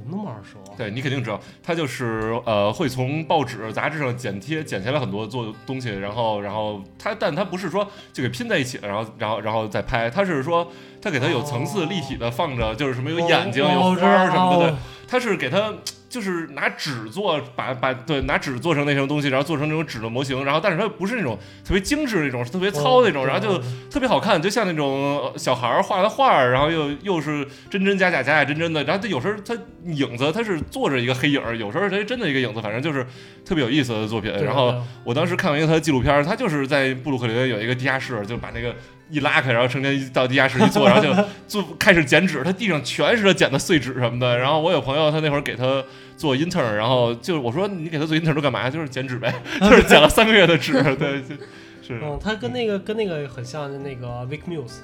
[0.00, 0.74] 怎么那么耳熟啊？
[0.76, 10.70] 对你肯定知道，他就是呃会从报纸、杂志上剪贴剪下来很多做东西，然后然后他但他不是说就给拼在一起了，然后然后然后再拍，他是说
[11.02, 15.74] 他给他有层次、哦立体的放着，就是什么有哦眼睛、哦有花儿什么的，他是给他
[16.10, 33.06] 就是拿纸做，把把对拿纸做成那种东西，然后做成那种纸的模型，然后但是它不是那种特别精致那种，是特别糙那种，哦然后就特别好看，就像那种呃小孩儿画的画儿，然后又又是真真假假假假真真的，然后他有时候他影子他是坐着一个黑影儿，有时候他真的一个影子，反正就是
[33.44, 34.32] 特别有意思的作品。
[34.44, 38.74] 然后我当时看完一个他的纪录片儿，他就是在布鲁克林有一个地下室，就把那个
[39.10, 41.12] 一拉开，然后成天一到地下室一坐，然后就
[41.48, 44.38] 做开始剪纸，他地上全是他剪的碎纸什么的。
[44.38, 45.82] 然后我有朋友，他那会儿给他
[46.16, 48.70] 做 intern，然后就是我说你给他做 intern 都干嘛？
[48.70, 54.78] 就是剪纸呗， 就是剪了三个月的纸，对，就是嗯，他跟那个跟那个很像，就那个 Vic Muse，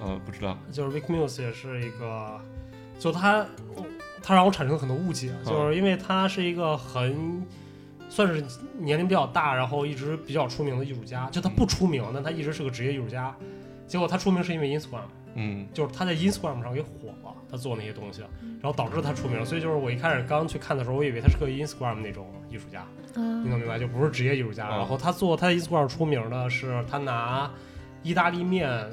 [0.00, 2.40] 呃不知道，就是 Vic Muse 也是一个，
[2.98, 3.44] 就他
[4.22, 7.44] 他让我产生了很多误解，就是因为他是一个很
[8.12, 8.44] 算是
[8.78, 13.34] 年龄比较大，然后一直比较出名的艺术家，就他不出名，但他一直是个职业艺术家。
[13.86, 18.20] 结果他出名是因为 Instagram，嗯就是他在 Instagram 上给火了，他做那些东西，
[18.60, 19.42] 然后导致他出名。
[19.46, 23.78] 所以就是我一开始刚去看的时候，我以为他是个 Instagram 那种艺术家，你嗯能明白？
[23.78, 24.68] 就不是职业艺术家。
[24.68, 27.50] 嗯然后他做他在 Instagram 出名的是他拿
[28.02, 28.86] 意大利面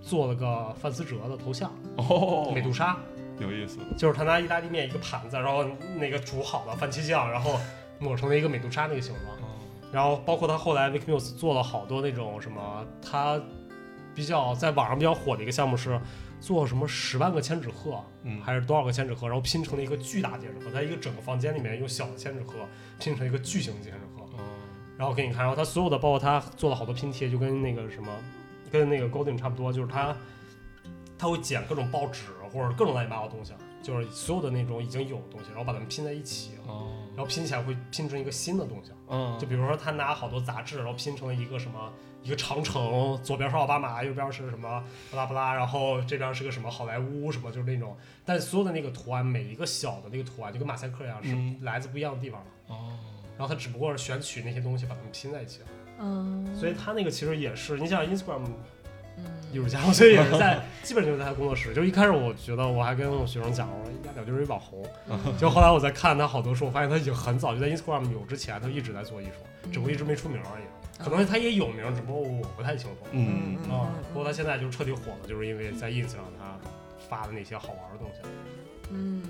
[0.00, 2.96] 做了个范思哲的头像，哦，美杜莎，
[3.38, 5.62] 有意思，就是他拿意大利面一个盘子，然后
[5.98, 7.58] 那个煮好的番茄酱，然后
[7.98, 9.50] 抹成了一个美杜莎那个形状。
[9.92, 13.40] 然后包括他后来 Vic Muse 做了好多那种什么，他
[14.14, 15.98] 比较在网上比较火的一个项目是
[16.40, 18.40] 做什么十万个千纸鹤，嗯。
[18.42, 22.54] 还是多少个千纸鹤，然后拼成了一个巨大千纸鹤，在一个整个房间里面用小的千纸鹤
[22.98, 24.44] 拼成一个巨型千纸鹤，嗯
[24.98, 28.08] 然后给你看，然后他所有的包括他做了好多拼贴，就跟那个什么，
[28.72, 30.16] 跟那个 Golden 差不多，就是他
[31.18, 38.92] 他会剪各种报纸或者各种乱七八糟的东西，就是所有的那种已经有的东西，然后把它们拼在一起，哦，然后拼起来会拼成一个新的东西。
[39.08, 41.90] 嗯，就比如说他拿好多杂志，然后拼成了一个什么
[42.22, 51.58] 一个长城，左边是奥巴马，右边是什么巴拉巴拉，然后这边是个什么好莱坞什么，就是那种，但所有的那个图案，每一个小的那个图案就跟马赛克一样，是嗯。
[51.62, 52.74] 来自不一样的地方的。
[52.74, 52.98] 哦，
[53.38, 55.60] 然后他只不过是选取那些东西把它们拼在一起，
[55.98, 58.54] 嗯，所以他那个其实也是，你想 Instagram 嗯
[59.52, 61.72] 艺术家， 所以也是在基本就是在他工作室。
[61.74, 64.84] 就一开始我觉得我还跟我学生讲，我说亚表就是一网红，
[65.38, 70.64] 就后来我在看他好多书，我发现他已经很早就在 Instagram 有之前，他一直在做艺术，只不过一直没出名而已。
[70.98, 72.96] 可能他也有名，只不过我不太清楚。
[73.12, 76.58] 嗯啊，不过他现在就彻底火了，就是因为在 ins 上他
[77.08, 78.20] 发的那些好玩的东西。
[78.90, 79.22] 嗯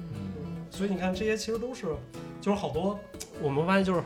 [0.70, 1.86] 所以你看，这些其实都是，
[2.40, 2.98] 就是好多
[3.40, 4.02] 我们发现，就是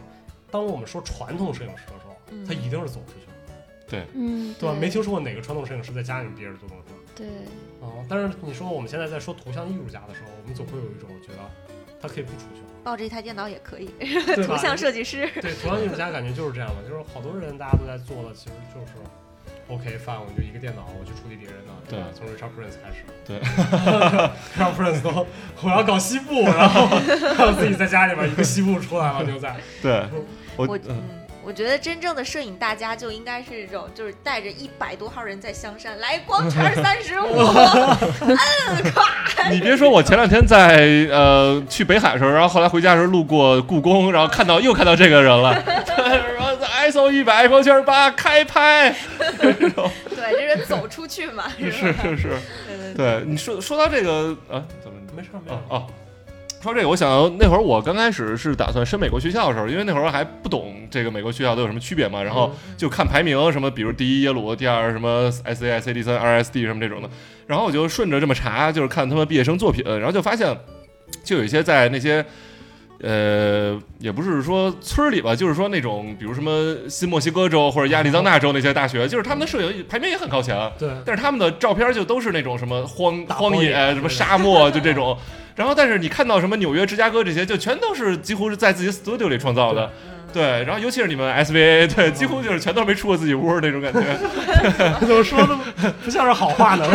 [0.51, 3.27] 当我们说传统摄影师的时候，嗯他一定是走出去
[3.99, 4.75] 的，嗯，对吧？
[4.79, 6.93] 没听说过哪个传统摄影师在家里憋着做东西。
[7.17, 7.27] 对，
[7.81, 11.39] 啊，但是你说我们现在在说图像艺术家的时候，我们总会有一种觉得
[12.01, 13.91] 他可以不出去，抱着一台电脑也可以，
[14.47, 15.29] 图像设计师。
[15.41, 18.93] 对，图像艺术家感觉就是这样的，就是好多人大家都在做的，其实就是
[19.69, 21.99] OK fine，我就一个电脑，我去处理别人的，对。
[22.01, 22.07] 吧？
[22.15, 23.39] 从 Richard Prince 开始，对，
[24.59, 25.27] Richard Prince 都
[25.63, 26.89] 我要搞西部，然后
[27.37, 30.03] 然后自己在家里边一个西部出来了，牛仔，对，
[30.57, 37.27] 我我嗯嗯，我觉得真正的摄影大家就应该是这种，就是带着一百多号人在香山，来光圈三十五，
[39.51, 40.77] 你别说，我前两天在
[41.11, 45.53] 呃去北海的时候，然后后来回家的时候路过故宫，然后看到又看到这个人了，
[45.97, 48.95] 然后 ISO 一百光圈八开拍，
[49.39, 51.93] 对，这是走出去嘛，是是？
[51.93, 52.29] 是是，
[52.67, 55.87] 对对对，你说说到这个啊，怎么没事儿没事哦，
[56.63, 67.09] 说这个，我想那会儿我刚开始是打算申美国学校的时候，因为那会儿还不懂这个美国学校都有什么区别嘛，然后就看排名什么，比如第一耶鲁，第二什么 S A S A D 三 R S D 什么这种的，
[67.47, 70.55] 然后我就顺着这么查，就是看他们毕业生作品，然后就发现，
[71.25, 72.25] 就有一些在那些。
[73.03, 85.17] 呃，也不是说村儿里吧，就是说那种，比如什么新墨西哥州或者亚利桑那州那些大学，就是他们的摄影排名也很靠前，对，但是他们的照片就都是那种什么荒荒野什么沙漠，就这种。
[85.61, 89.91] 然后，但是你看到什么纽约、芝加哥这些，就全都是几乎是在自己 studio 里创造的。
[90.33, 94.01] 对，然后尤其是你们 SVA，对，几乎就是全都没出过自己屋那种感觉，
[95.05, 95.55] 怎么说的
[96.03, 96.87] 不像是好话呢？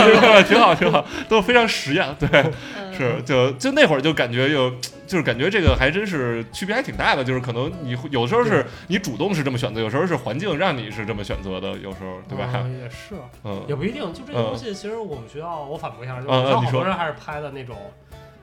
[0.47, 2.08] 挺好，挺好，都非常实验。
[2.19, 2.28] 对，
[2.75, 4.71] 嗯是就就那会儿就感觉有，
[5.06, 12.49] 就是感觉这个还真是区别还挺大的，就是可能你会有时候是你主动是这么选择，有时候是环境让你是这么选择的，有时候对吧？
[12.56, 14.01] 嗯也是，嗯也不一定。
[14.13, 17.75] 就这个东西，其实我们学校，我反驳一下，就是好多人还是拍的那种，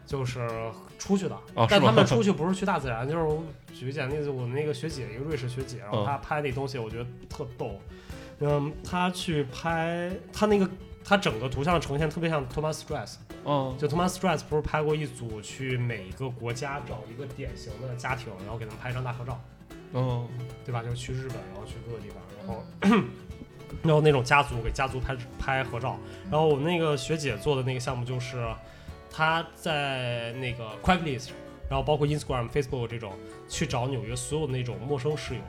[0.06, 0.48] 就是
[0.98, 1.34] 出去的。
[1.54, 3.42] 哦但他们出去不是去大自然，就是我
[3.74, 7.80] 举个简单例子，我那个学姐，一个瑞士学姐，然后嗯她拍那东西，我觉得特逗。
[8.40, 10.68] 嗯，她去拍，她那个
[11.04, 19.40] 她整个图像呈现特别像 Thomas Stress，嗯就 Thomas Stress 不是拍过一组去每个国家找一个典型的家庭，然后给他们拍一张大合照，
[19.92, 20.28] 嗯
[20.64, 20.82] 对吧？
[20.82, 23.04] 就是去日本，然后去各个地方，然后。
[23.82, 25.96] 然后那种家族给家族拍拍合照，
[26.30, 28.36] 然后我那个学姐做的那个项目就是，
[29.12, 31.28] 她在那个 Craigslist，
[31.68, 33.12] 然后包括 Instagram、Facebook 这种，
[33.48, 35.40] 去找纽约所有那种陌生室友，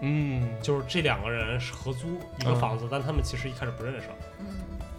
[0.00, 0.48] 嗯。
[0.60, 4.08] 就是这两个人是合租一个嗯房子，但他们其实一开始不认识，
[4.40, 4.46] 嗯。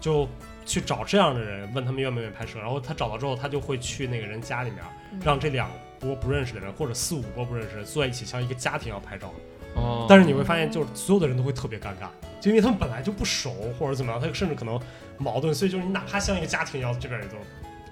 [0.00, 0.28] 就
[0.64, 4.82] 去找这样的人，问他们愿不愿意拍摄，然后他找到之后，他就会去那个人家里面，
[5.12, 5.20] 嗯。
[5.24, 9.30] 让这两波不认识的人或者四五波不认识的人坐在一起，像一个家庭要拍照。
[9.76, 12.06] 哦，但是你会发现，就是所有的人都会特别尴尬，
[12.40, 14.80] 就因为他们本来就不熟或者怎么样，他甚至可能
[15.18, 17.36] 矛盾，所以就是你哪怕像一个家庭一样，这边也都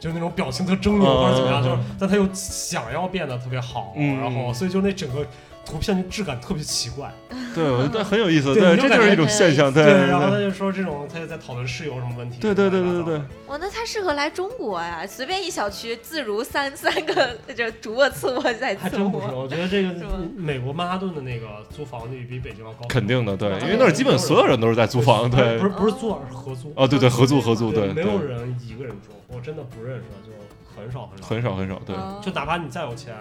[0.02, 4.18] 就是那种表情特狰狞或者怎么样，嗯就是但他又想要变得特别好，嗯。
[4.18, 5.24] 然后所以就那整个
[5.64, 7.08] 图片就质感特别奇怪。
[7.54, 12.38] 对，我觉得很有意思，对这就是一种现象，对然后他就说这种他就在讨论室友什么问题。
[12.40, 19.90] 对对对对对对，哇，那他适合来中国呀，随便一小区自如三三个，就主卧次卧再次还真不是，我觉得这个
[20.34, 26.72] 美国曼哈顿的那个租房率比北京要高，肯定的，对，因为那儿基本所有人都是在租房，对不是，不是租，而是合租。
[26.74, 30.32] 哦，对对，合租合租，对没有，人一个人住，我真的不认识，就
[30.74, 31.26] 很少很少。
[31.26, 32.20] 很少很少，对，哦。
[32.22, 33.14] 就哪怕你再有钱，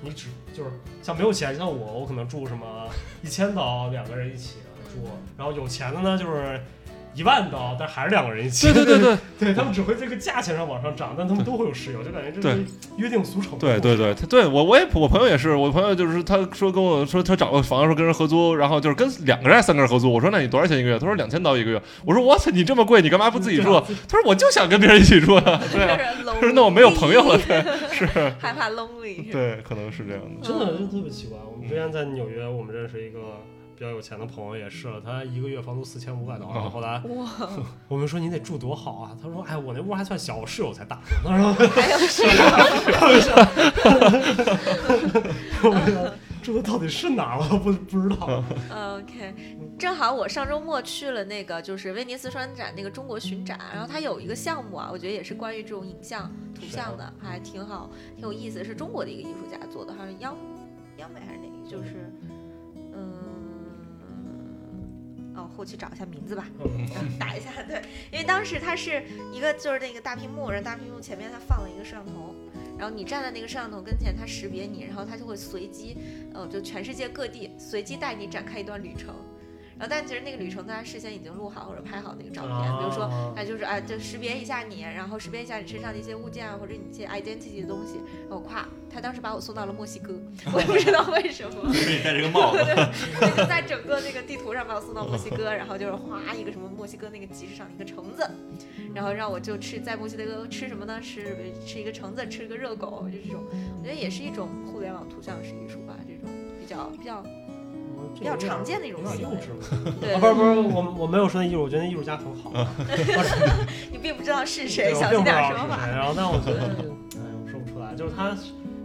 [0.00, 0.70] 你只就是
[1.02, 2.88] 像没有钱，像我，我可能住什么
[3.22, 4.56] 一千刀两个人一起
[4.92, 6.60] 住，然后有钱的呢就是
[7.18, 8.72] 一万刀，但还是两个人一起。
[8.72, 9.18] 对对对对。
[9.38, 12.64] 对 他们只会这个价钱上往上涨，但他们都会有室友，就感觉这是
[12.96, 13.58] 约定俗成。
[13.58, 20.98] 对对对，他对我我也我朋友也是，我朋友就是他说跟我说他找个房说跟人合租，然后就是跟两个人还是三个人合租，我说那你多少钱一个月？
[20.98, 23.80] 他说两千刀一个月，我说我操你这么贵，你干嘛不自己住？
[24.08, 28.06] 他说我就想跟别人一起住啊， 对啊，他说那我没有朋友了，对， 是，
[28.38, 29.30] 害怕 lonely？
[29.30, 31.38] 对，可能是这样的，真的就特别奇怪。
[31.50, 33.18] 我们之前在纽约，我们认识一个
[33.78, 36.50] 比较有钱的朋友也是，他一个月房租四千五百刀，哦。
[36.52, 37.30] 然后后来哇，
[37.86, 42.24] 我们说你得住多好啊，他说哎我那屋还算小，我室友才大， 他说还有是
[45.62, 46.12] 我说
[46.42, 48.42] 住的到底是哪儿我都不不知道。
[48.96, 49.32] OK，
[49.78, 60.36] 正好我上周末去了那个就是威尼斯双展那个中国巡展，然后它有一个项目啊，我觉得也是关于这种影像、图像的，还挺好，挺有意思，是中国的一个艺术家做的，好像央
[60.96, 62.12] 央美还是哪个，就是
[65.38, 66.44] 哦，后期找一下名字吧，
[67.18, 67.50] 打一下。
[67.62, 72.34] 对，因为当时它是一个就是那个大屏幕，然后大屏幕前面它放了一个摄像头，
[72.76, 75.96] 然后你站在那个摄像头跟前，它识别你，然后它就会随机
[76.34, 79.14] 呃，就全世界各地随机带你展开一段旅程。
[79.78, 88.00] 然后，但其实那个旅程大家事先已经录好或者拍好那个照片，比如说他就是啊，就识别一下你，然后识别一下你身上的一些物件啊，或者你一些 identity 的东西。
[88.28, 90.12] 然后咵，他当时把我送到了墨西哥，
[90.52, 91.70] 我也不知道为什么。
[91.72, 98.28] 给你戴这个帽子，对，就在整个那个地图上把我送到墨西哥， 然后就是哗一个什么墨西哥那个集市上的一个橙子，
[98.94, 101.00] 然后让我就吃在墨西哥吃什么呢？
[101.00, 103.44] 吃吃一个橙子，吃一个热狗，就这种，
[103.78, 107.22] 我觉得也是一种互联网图像式艺术吧，这种比较比较
[108.14, 109.36] 比较常见的一种行为。
[109.36, 109.94] 稚嘛。
[110.00, 112.52] 对，啊，不是不是，我我没有说那艺术，我觉得那艺术家很好。
[113.90, 115.84] 你并不知道是谁，小心点说话。
[115.84, 115.90] 谁。
[115.90, 116.60] 然后，但我觉得，
[117.18, 118.36] 哎，我说不出来，就是他，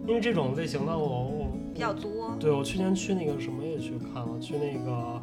[0.08, 5.22] 因为这种类型的我我比较多，对我去年去那个什么也去看了，去那个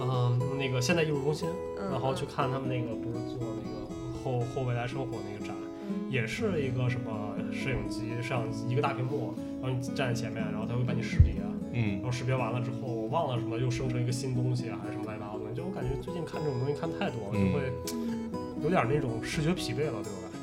[0.00, 1.48] 嗯那个现代艺术中心，
[1.80, 3.86] 嗯，然后去看他们那个不是做那个
[4.22, 5.56] 后后未来生活那个展，
[5.88, 11.34] 嗯也是一个什么摄影机、摄像机一个大屏幕，然后你站在前面，然后他会把你识别，
[11.72, 20.38] 嗯然后识别完了之后，我忘了什么又生成一个新东西啊，还是什么乱七八糟的东西，就我感觉最近看这种东西看太多了，就嗯会有点那种视觉疲惫了，对我来说。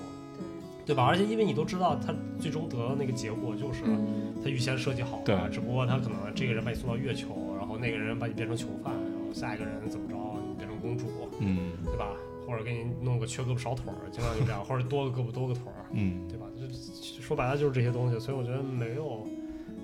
[0.85, 1.03] 对，吧？
[1.03, 10.15] 而且因为你都知道，他最终得到那个结果就是嗯他预先设计好对了，只不过他可能这个人把你送到月球，然后那个人把你变成囚犯，然后下一个人怎么着，
[10.47, 11.07] 你变成公主，
[11.39, 12.07] 嗯对吧？
[12.47, 16.45] 或者给你弄个缺胳膊少腿儿，经常就这样，或者多个胳膊多个腿儿，嗯对吧？
[16.55, 19.25] 就说白了就是这些东西，所以我觉得没有，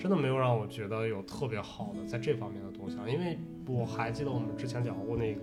[0.02, 3.08] 真的没有让我觉得有特别好的在这方面的东西啊。
[3.08, 3.38] 因为
[3.68, 5.42] 我还记得我们之前聊过那个，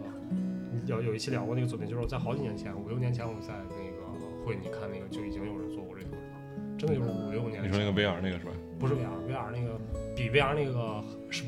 [0.85, 6.23] 有有一期聊过那个作品，就是在好几年前，五六年前我们在那个会你看那个就已经有人做过这个了，
[6.77, 7.71] 真的就是五六年前。
[7.71, 8.51] 你说那个 VR 那个是吧？
[8.81, 9.81] 不是 VR，VR 那个
[10.17, 11.45] 比 VR 那个是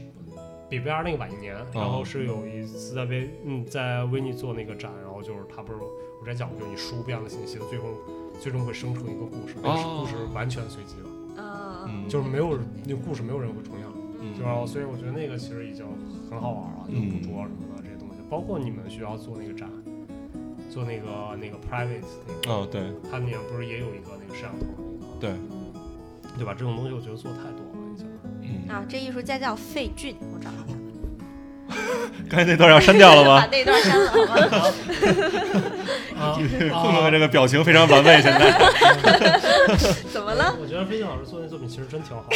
[0.68, 7.88] 比 VR 那个晚一年，然后是有一次在威嗯在威尼做那个展，然后就是他不是我之前讲过，就是你输不一样的信息，最后
[8.38, 11.08] 最终会生成一个故事，那个是故事完全随机的，
[12.08, 14.66] 就是没有那个故事没有人会重样，嗯对吧？
[14.66, 15.84] 所以我觉得那个其实已经
[16.30, 19.68] 很好玩了，就嗯捕捉什么的这些东西，包括你们学校做那个展。
[20.70, 24.66] 做那个那个 private 那个，哦对他们也不是也有一个那个摄像头
[25.20, 25.36] 那个，
[26.38, 26.54] 对吧？
[26.56, 28.06] 这种东西我觉得做太多了已经。
[28.42, 30.79] 嗯，啊，这艺术家叫费俊，我找到他了。
[32.30, 33.48] 刚才那段要删掉了把吗？
[33.52, 34.18] 那段删了，好
[34.50, 34.72] 吗？
[36.20, 36.34] 啊
[36.82, 38.52] 混混这个表情非常完美，现在
[40.12, 40.54] 怎么了？
[40.60, 42.24] 我觉得飞行老师做那作品其实真挺好。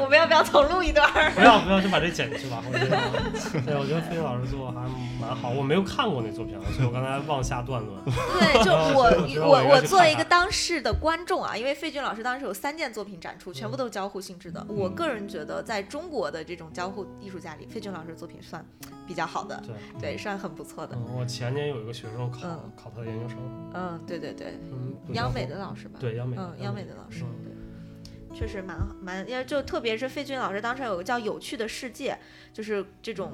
[0.00, 1.06] 我们要不要重录一段？
[1.34, 2.62] 不要不要，就把这剪进去吧。
[2.66, 2.96] 我觉得，
[3.66, 4.86] 对，我觉得飞信老师做的还
[5.20, 5.50] 蛮好。
[5.50, 8.02] 我没有看过那作品，所以我刚才妄下断论。
[8.04, 9.10] 对，就我
[9.46, 14.64] 我我作为一个当事的观众啊，因为费俊老师当时有三件作品展出，全部都是交互性质的。
[14.68, 18.64] 我个人觉得，在中国的这种交互艺术家里，费俊老师的作品算
[19.06, 20.96] 比较好的，对，对，算很不错的。
[20.96, 23.38] 嗯，我前年有一个学生考嗯考他的研究生，
[23.74, 25.98] 嗯，对对对，嗯，央美的老师吧？
[26.00, 32.12] 对央美，嗯，央美的老师，嗯对，确实蛮好蛮，要就特别是费俊老师当时有个叫《有趣的世界》，
[32.52, 33.32] 就是这种，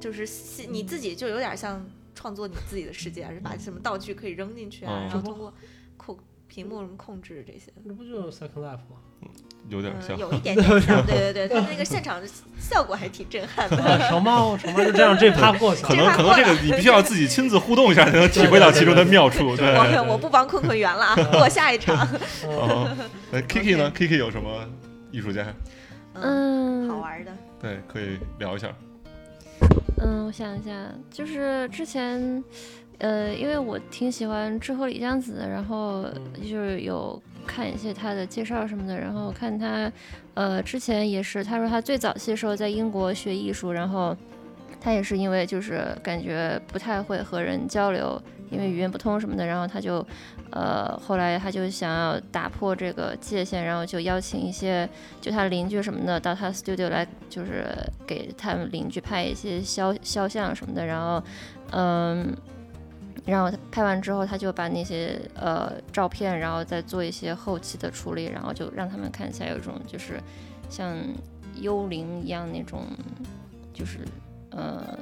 [0.00, 5.54] 就是细你自己就有点像创作你自己的世界，还是把什么道具可以扔进去啊，嗯然后通过
[5.96, 7.72] 控屏幕什么控制这些。
[7.84, 9.00] 那不就是 Second Life 吗？
[9.68, 10.16] 嗯，有点像。
[10.18, 12.26] 有一点点像，对 对对，他那个现场的
[12.58, 13.76] 效果还挺震撼的。
[13.82, 15.88] 啊，成吧，成吧，就这样，这趴过去了。
[15.88, 19.56] 可能可能这个你必须要自己亲自互动一下，才能体会到其中的妙处。
[19.56, 22.06] 对，我我不帮困困圆了啊，过下一场。
[22.44, 22.88] 哦，
[23.30, 24.64] 那 Kiki 呢？Kiki 有什么
[25.10, 25.46] 艺术家？
[26.14, 27.32] 嗯，嗯，好玩的。
[27.60, 28.68] 对，可以聊一下。
[29.98, 30.70] 嗯，我想一下，
[31.10, 32.42] 就是之前，
[32.98, 39.90] 呃，因为我挺喜欢志贺李江子，然后嗯就是有看一些他的介绍什么的，然后看他，
[40.34, 44.16] 呃，之前也是，他说他最早期的时候在英国学艺术，然后
[44.80, 48.20] 他也是因为就是感觉不太会和人交流，
[48.50, 50.06] 因为语言不通什么的，然后他就，
[50.50, 54.88] 呃，后来他就想要打破这个界限，然后就邀请一些
[55.20, 57.64] 就他邻居什么的到他 studio 来，就是
[58.06, 61.22] 给他们邻居拍一些肖肖像什么的，然后，
[61.72, 62.36] 嗯。
[63.26, 70.20] 然后他拍完之后，他就把那些呃照片，然后再做一些后期的处理，然后就让他们看起来有一种就是
[70.70, 70.96] 像
[71.56, 72.84] 幽灵一样那种，
[73.74, 73.98] 就是
[74.50, 74.96] 呃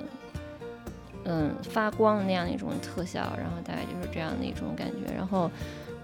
[1.24, 5.12] 嗯发光那样一种特效，然后大概就是这样的一种感觉。
[5.14, 5.50] 然后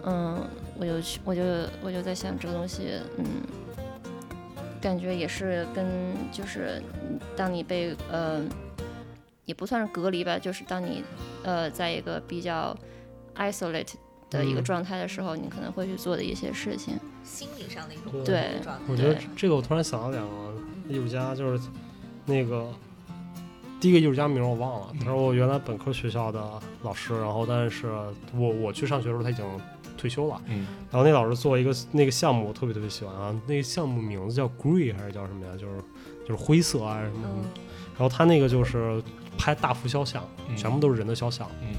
[0.04, 0.38] 嗯，
[0.78, 1.42] 我就去，我就
[1.82, 3.24] 我就在想这个东西，嗯，
[4.80, 5.86] 感觉也是跟
[6.30, 6.82] 就是
[7.36, 8.42] 当你被呃
[9.50, 11.02] 也不算是隔离吧，就是当你
[11.42, 12.72] 呃在一个比较
[13.34, 13.94] isolate
[14.30, 16.96] 的一个嗯状态的时候，你可能会去做的一些事情。
[17.24, 18.84] 心理上的一种对状态。
[18.86, 20.54] 我觉得这个我突然想到两个
[20.88, 21.68] 艺术家，就是
[22.26, 22.72] 那个
[23.80, 26.40] 第一个艺术家名我忘了，他是我原来本科学校的
[26.84, 27.88] 老师，然后但是
[28.32, 29.44] 我我去上学的时候他已经
[29.98, 35.52] 退休了，嗯然后那老师做一个那个项目我特别特别喜欢啊，那个项目名字叫 Grey 还是叫什么呀？
[35.58, 35.82] 就是
[36.24, 37.28] 就是灰色啊什么
[37.98, 39.02] 然后他那个就是
[39.40, 40.56] 拍大幅肖像，嗯。
[40.56, 41.74] 全部都是人的肖像，嗯。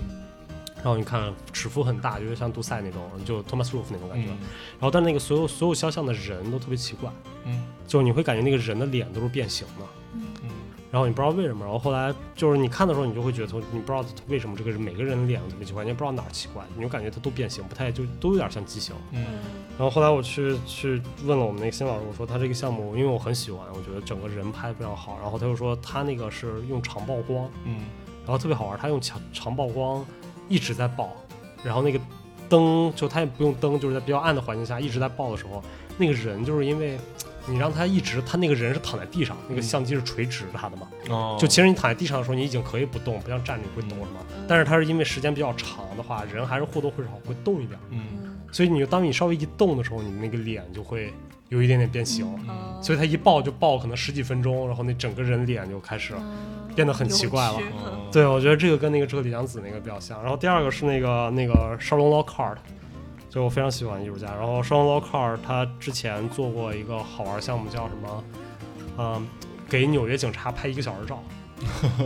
[0.78, 4.30] 然后你看尺幅很大，有点像杜塞那种，就 Thomas Roof 那种感觉。
[4.32, 4.38] 嗯。
[4.80, 7.12] 然后但那个所有所有肖像的人都特别奇怪，
[7.45, 7.64] 嗯。
[7.88, 9.86] 就是你会感觉那个人的脸都是变形的，
[10.16, 10.24] 嗯
[10.92, 18.94] 然后你不知道为什么，然后后来就是你看的时候，你就会觉得你不知道为什么这个人每个人的脸都特别奇怪，你也不知道哪儿奇怪，你就感觉他都变形，不太就都有点像畸形。
[19.12, 19.26] 嗯。
[19.78, 27.86] 然后后来我去去问了我们那个新老师，我说他这个项目，因为我很喜欢，我觉得整个人拍得非常好，然后他就说他那个是用长曝光，嗯。
[28.26, 30.06] 然后特别好玩，他用长长曝光
[30.50, 31.10] 一直在爆，
[31.64, 32.00] 然后那个
[32.50, 35.64] 灯就他也不用灯，就是在比较暗的环境下一直在爆的时候，
[36.02, 36.97] 那个人就是因为
[37.47, 39.64] 你让他一直，他那个人是躺在地上，那个嗯。
[39.64, 44.20] 相机是垂直他的嘛，哦，就其实你躺在地上的时候，你已经可以不动，不像站着你会动是吗？
[44.47, 48.02] 但是他是因为时间比较长的话，人还是或多或少会动一点，嗯。
[48.24, 48.38] 嗯。
[48.52, 51.14] 所以你就当你稍微一动的时候，你那个脸就会
[51.49, 52.28] 有一点点变形。
[52.49, 52.84] 嗯。
[52.84, 56.14] 所以他一抱就抱可能十几分钟，然后那整个人脸就开始
[56.76, 57.60] 变得很奇怪了
[58.12, 60.22] 对，我觉得这个跟那个哲理良子那个比较像。
[60.22, 62.58] 然后第二个是那个那个沙龙 Lockhart，
[63.32, 64.27] 就我非常喜欢艺术家。
[64.36, 68.23] 然后双龙 Lockhart 他之前做过一个好玩项目，叫什么？
[68.97, 69.27] 嗯，
[69.69, 71.23] 给纽约警察拍一个小时照，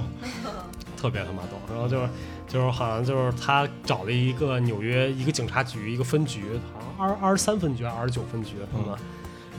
[0.95, 1.57] 特别他妈逗。
[1.67, 2.07] 然后就是
[2.47, 8.99] 就是好像就是他找了一个纽约一个警察局一个分局，好像二二十三分局还是二十九分局什么的。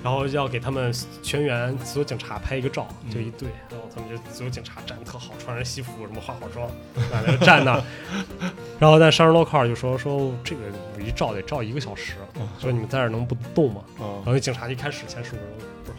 [0.07, 6.71] 然后要给他们全员所有警察拍一个照，就一队，然后他们就所有警察站得特好，穿着西服，什么化好妆，
[7.11, 7.83] 在那站那儿。
[8.79, 10.61] 然后但商人 c a 就说说这个
[10.95, 12.13] 我一照得照一个小时，
[12.61, 13.81] 说你们在这儿能不动吗？
[13.99, 15.99] 然哦后那警察一开始前十五分钟不是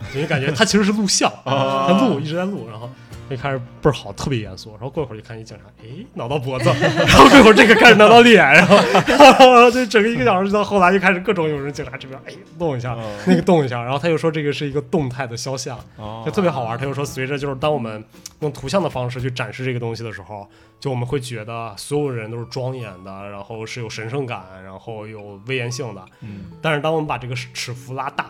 [0.00, 2.90] 好，因为感觉他其实是录像，啊他录一直在录，然后
[3.30, 16.78] 一开始倍儿好，特别严肃，然后过一会儿就看一警察，哎，挠到脖子， 然后过一会儿这个开始挠到脸，然后就整个一个小时到后来就开始各种有人警察这边哎动一下，哦那个动一下，然后他又说这个是一个动态的肖像，哦就特别好玩。
[16.78, 18.04] 他又说，随着就是当我们
[18.40, 20.46] 用图像的方式去展示这个东西的时候，
[20.78, 26.04] 就我们会觉得所有人都是庄严的，然后是有神圣感，然后有威严性的。
[26.20, 28.26] 嗯但是当我们把这个尺幅拉大，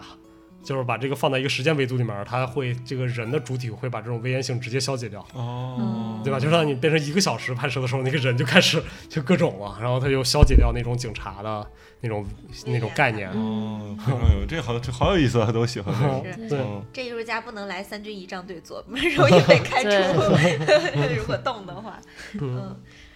[0.64, 5.24] 就是把这个放在一个时间维度里面，它会这个人的主体会把这种威严性直接消解掉。
[5.34, 6.40] 哦对吧？
[6.40, 11.66] 就让你变成一个小时拍摄的时候，那个人就开始 就各种了，然后他就消解掉那种警察的
[12.00, 12.26] 那种
[12.66, 13.28] 那种概念。
[13.30, 15.94] 哦，哎呦，这好这好有意思啊，都喜欢
[16.48, 19.90] 对，嗯这艺术家不能来三军仪仗队坐，容易被开除。
[21.14, 22.00] 如果动的话，
[22.40, 22.74] 嗯。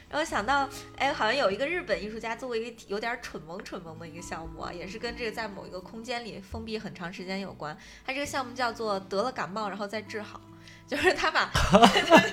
[0.08, 7.76] 然后想到，哎，好像有一个日本艺术家做过一个有点蠢萌蠢萌的一个项目啊，也是跟这个在某一个空间里封闭很长时间有关。
[8.06, 10.40] 他这个项目叫做得了感冒然后再治好，
[10.86, 11.50] 就是他把，
[11.94, 12.32] 就是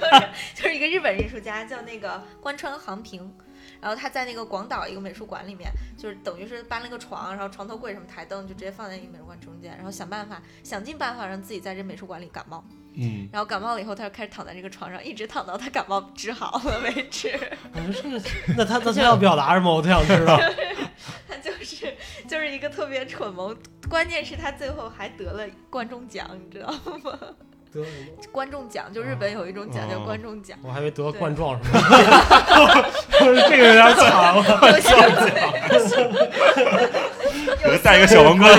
[0.55, 3.35] 就是一个日本艺术家叫那个关川航平。
[3.81, 12.63] 然后他在那个广岛一个美术馆里面，就是等于是搬了个床，然后床头柜什么台灯就直接放在一个美术馆中间，然后想办法想尽办法让自己在这美术馆里感冒。
[12.97, 17.29] 嗯，然后感冒了以后，他就开始躺在这个床上，一直躺到他感冒治好了为止。
[17.73, 18.21] 我觉得这个，
[18.57, 19.73] 那他 他他要表达什么？
[19.73, 20.39] 我特想知道。
[21.27, 21.93] 他就是
[22.27, 23.55] 就是一个特别蠢萌，
[23.89, 26.71] 关键是他最后还得了观众奖，你知道
[27.03, 27.19] 吗？
[28.31, 34.35] 观众奖就日本有一种奖叫观众奖，我还以为得冠状什么的， 这个有点惨了。
[34.71, 34.89] 有些
[37.63, 38.55] 给他带一个小王冠。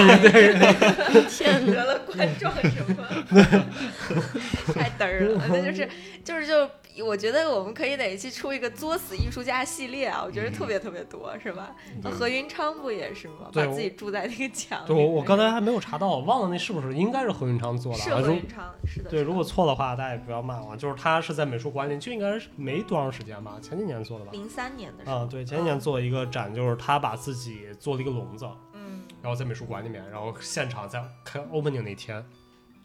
[1.29, 1.73] 天哪！
[1.73, 2.97] 得了冠状什么，
[4.75, 5.43] 太嘚儿了。
[5.49, 5.89] 那就是
[6.25, 6.69] 就是就，
[7.03, 10.23] 我觉得我们可以哪一期出一个作死艺术家系列啊？
[10.25, 11.75] 我觉得特别特别多，是吧？
[12.05, 13.51] 何云昌不也是吗？
[13.53, 19.11] 把自己住在那个墙里对，我我刚才还没有查到，我忘了那是不是应该是何云昌做的何云昌，是的。
[19.11, 20.77] 对，如果错的话，大家也不要骂我。
[20.77, 24.31] 就是他是在美术馆里，就应该是没多长时间吧，前几年做的吧。
[24.33, 32.25] 零三年的时候，啊，对，前几年做了一个展，就是他把自己做了一个笼子，嗯然后在美术馆里面，然后现场在开 opening 那天，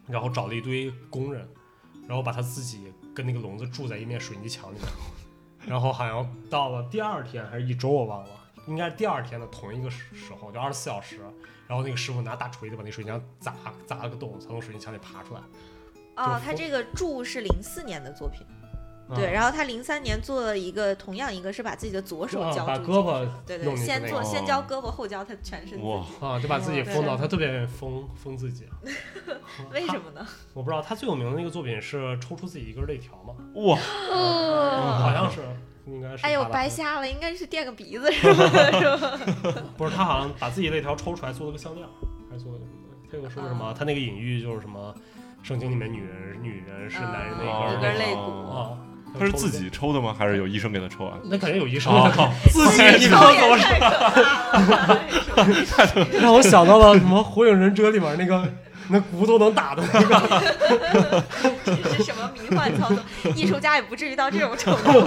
[0.06, 1.48] 然后找了一堆工人，
[2.06, 4.86] 然后把他自己跟那个笼子住在一面水泥墙里面，
[5.66, 8.30] 然后好像到了第二天还是一周我忘了，
[8.66, 11.18] 应该是第二天的同一个时时候，就二十四小时，
[11.66, 13.54] 然后那个师傅拿大锤子把那水泥墙砸
[13.86, 15.40] 砸了个洞，才从水泥墙里爬出来。
[16.16, 18.46] 哦，他这个柱是零四年的作品，
[19.14, 28.66] 对，啊然后他零三年做了一个同样一个是把自己的左手啊交住把胳膊对对，先做先交胳膊后交他全身，哇，啊，就把自己封到，他特别愿意封封自己。
[29.72, 30.26] 为什么呢？
[30.54, 33.78] 我不知道他最有名的那个作品是抽出自己一根肋条嘛，哇，
[34.10, 35.40] 哦，好像是，
[35.86, 36.24] 应该是。
[36.26, 36.68] 哎呦，白。
[36.68, 38.46] 瞎了，应该是垫个鼻子是吧？
[38.72, 39.62] 是吧？
[39.76, 41.86] 不是他好像把自己肋条抽出来做了个项链，
[42.30, 42.78] 还做了个什么？
[43.10, 43.66] 这个说什么？
[43.66, 44.94] 啊他那个隐喻就是什么？
[45.42, 48.78] 圣经里面女人女人是男人的哦一根肋骨啊。
[49.18, 50.14] 他是自己抽的吗？
[50.18, 51.16] 还是有医生给他抽啊？
[51.24, 52.10] 那肯定有医生哦，
[52.50, 54.16] 自己你抽告诉我也太可怕
[54.86, 55.00] 了，
[56.12, 58.42] 是 让我想到了什么《火影忍者》里面那个
[58.88, 61.22] 那骨头能打的那个。
[61.64, 62.98] 这是什么迷幻操作？
[63.34, 65.06] 艺术家也不至于到这种程度，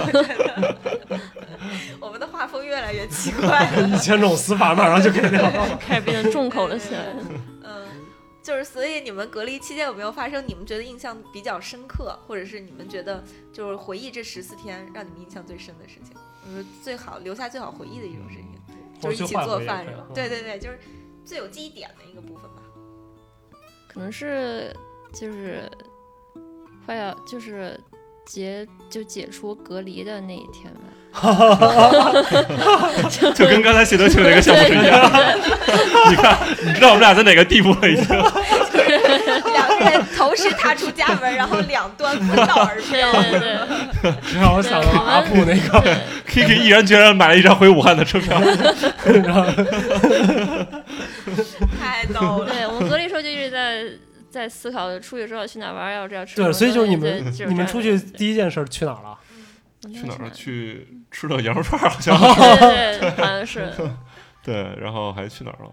[2.00, 3.82] 我们的画风越来越奇怪了。
[3.88, 5.78] 以前这种死法马上就给聊了。
[5.80, 7.00] 开始变得重口了起来。
[7.18, 7.40] 嗯，
[8.46, 16.14] 就是所以你们隔离期间有没有发生你们觉得印象比较深刻，或者是你们觉得就是回忆这十四天让你们印象最深的事情？
[16.48, 18.46] 就是最好留下最好回忆的一种事情，
[19.00, 20.06] 就是一起做饭是吧？
[20.14, 20.78] 对对对，就是
[21.24, 22.62] 最有记忆点的一个部分吧。
[23.88, 24.72] 可能是
[25.12, 25.68] 就是
[26.84, 27.76] 快要就是
[28.24, 30.82] 解就解除隔离的那一天吧。
[33.34, 35.38] 就跟刚才谢德庆那个项目是一样的。
[36.10, 38.06] 你看，你知道我们俩在哪个地步了已经？
[39.52, 43.12] 两个人同时踏出家门，然后两端不道而对飘。
[43.12, 45.82] 对对这让我想到阿布那个
[46.28, 48.40] ，Kiki 毅然决然买了一张回武汉的车票。
[51.80, 52.46] 太逗了。
[52.50, 53.84] 对我们隔离的时候就一直在
[54.30, 59.18] 在思考出去之后去哪玩，要这样吃对，所以就是你们你们出去第一件事去哪儿了？
[59.92, 60.30] 去哪儿了？
[60.30, 62.16] 去吃了羊肉串儿，好像。
[62.18, 63.72] 对对对，好像是。
[64.44, 65.70] 对，然后还去哪儿了？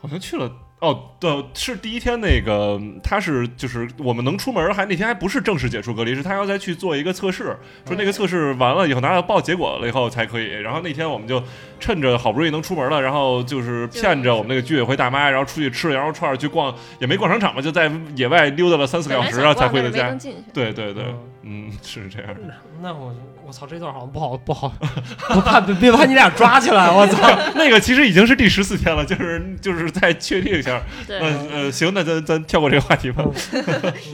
[0.00, 0.50] 好像去了。
[0.80, 10.46] 哦，对，是第一天那个，他是就是我们能出门，还那天还不是正式解除隔离，是他要再去做一个测试，说那个测试完了以后拿到报结果了以后才可以。
[10.46, 11.42] 然后那天我们就
[11.78, 20.16] 趁着好不容易能出门了，然后就是骗着我们那个居委会大妈，然后出去吃了羊肉串儿，去逛也没逛商场嘛，就在野外溜达了三四个小时，然后才回的家。
[20.52, 21.04] 对对对，
[21.42, 22.40] 嗯嗯，是这样的。
[22.80, 23.12] 那我
[23.46, 24.72] 我操，这段好像不好不好，
[25.28, 27.28] 不怕别别把你俩抓起来，我操！
[27.56, 30.80] 那个其实已经是第十四天了，就是就是再确定一下。
[31.06, 33.24] 对，嗯呃，行，那咱咱跳过这个话题吧。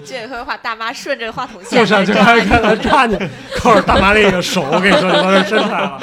[0.05, 3.19] 居委会话大妈顺着话筒线就上去开始开始抓你，
[3.59, 6.01] 靠着大妈那个手，我跟你说，就往这伸出来了。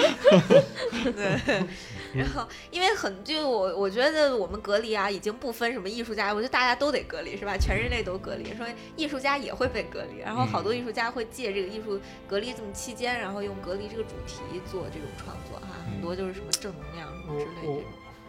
[1.04, 1.51] 对，
[2.14, 7.56] 然后因为很就我我觉得我们隔离啊，已经不分什么艺术家，我觉得大家都得隔离是吧？
[7.58, 17.84] 全人类都隔离，说艺术家也会被隔离，然后好多艺术家会借这个艺术隔离这么期间，然后用隔离这个主题做这种创作哈，嗯很多就是什么正能量什么之类的。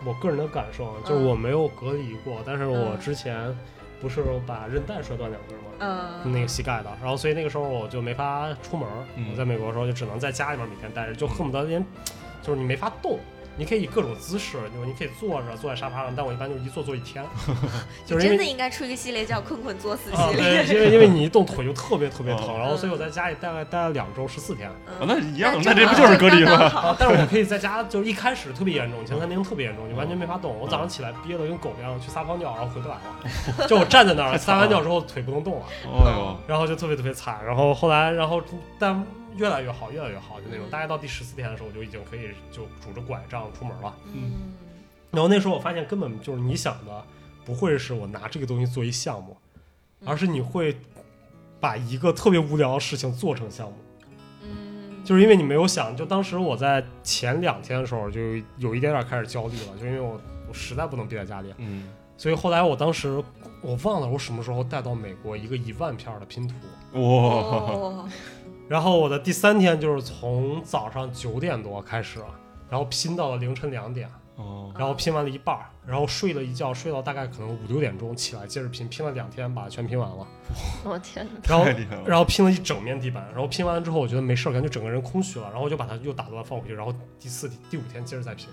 [0.04, 3.56] 我个人的感受啊就是我没有隔离过，但是我之前
[4.00, 5.64] 不是把韧带摔断两根吗？
[6.24, 11.84] 嗯，那个膝盖的，然后所以那个时候我就没法出门，嗯我在美国的时候就只能在家里面每天待着，就恨不得连，
[12.42, 13.18] 就是你没法动。
[13.54, 17.22] 你可以以各种姿势，就是你可以坐着坐在沙发上，但我一般就一坐坐一天，
[18.06, 20.74] 就是真的应该出一个系列叫“困困作死”啊，系对，列。
[20.74, 24.70] 因为因为你一动 腿就特别特别疼，哦然后所以我在家里大概待了两周十四天
[25.02, 26.96] 那一样，那那这不就是隔离吗？
[26.98, 30.58] 但是我可以在家，就是一开始特别严重，前三天特别严重，你完全没法动。
[30.58, 37.38] 我早上起来憋得跟狗一样，去撒泡尿，然后回不来了，就我站在那儿 撒完尿之后腿不能动了，然后就特别特别惨。
[37.44, 38.40] 然后后来，然后
[38.78, 39.04] 但
[39.36, 40.70] 越来越好，越来越好，就那种嗯。
[40.70, 43.94] 大概到第十四天的时候，我就已经可以就拄着拐杖出门了。
[44.12, 44.52] 嗯，
[45.10, 47.04] 然后那时候我发现根本就是你想的，
[47.44, 49.36] 不会是我拿这个东西做一项目，
[50.00, 50.08] 嗯。
[50.08, 50.76] 而是你会
[51.60, 53.74] 把一个特别无聊的事情做成项目。
[54.42, 58.20] 嗯，就是因为你没有想，就当时我在前两天的时候就
[58.58, 63.22] 有一点点开始焦虑了，就因为我我实在不能憋在家里，嗯，所以后来我当时
[63.62, 66.54] 我忘了我什么时候带到美国一个一万片的拼图，
[66.94, 68.08] 哇，哦，
[68.68, 72.20] 然后我的第三天就是从早上九点多开始，
[72.70, 80.26] 然后拼到了凌晨两点，哦，然后拼完了一半儿，然后睡了一觉，睡到大概可能五六点钟起来接着拼，拼了两天把它全拼完了，
[80.84, 81.40] 我天哪！
[81.46, 82.02] 然后太厉害了。
[82.06, 88.48] 然后拼了一整面地板，然后拼完了之后，我觉得没事儿，感觉整个人空虚了，然后我就把它又打乱放回去，然后第四、第五天接着再拼。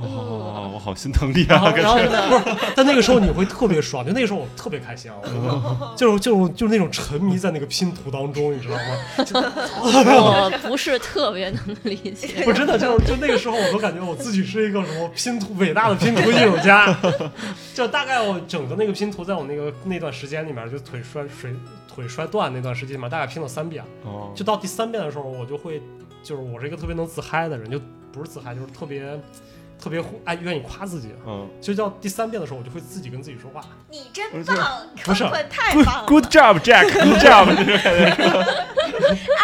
[0.00, 1.58] 哦，我好心疼你啊！
[1.70, 2.08] 不是，
[2.76, 8.82] 但那个时候你会特别爽，就那个时候我特别开心啊，我就是就是就是那种沉迷在那个拼图当中，你知道吗？
[9.82, 12.42] 我不是特别能理解。
[12.46, 16.96] 我，真的就是就那个时候，我都感觉我自己是一个什么拼图伟大的拼图艺术家。
[17.74, 21.52] 就大概我整个那个拼图，在我那个那段时间里面，就腿摔水
[21.92, 23.84] 腿摔断那段时间里面，大概拼了三遍。
[24.04, 25.82] 哦，就到第三遍的时候，我就会，
[26.22, 27.78] 就是我是一个特别能自嗨的人，就
[28.12, 29.02] 不不是自嗨，就是特别
[29.80, 31.08] 特别爱愿意夸自己。
[31.26, 33.60] 嗯就到第三遍的时候，我就会自己跟自己说话。
[33.90, 34.56] 你真棒，
[35.04, 36.86] 不是坤坤太，good 棒了 good job job，
[37.20, 37.76] 这种感觉。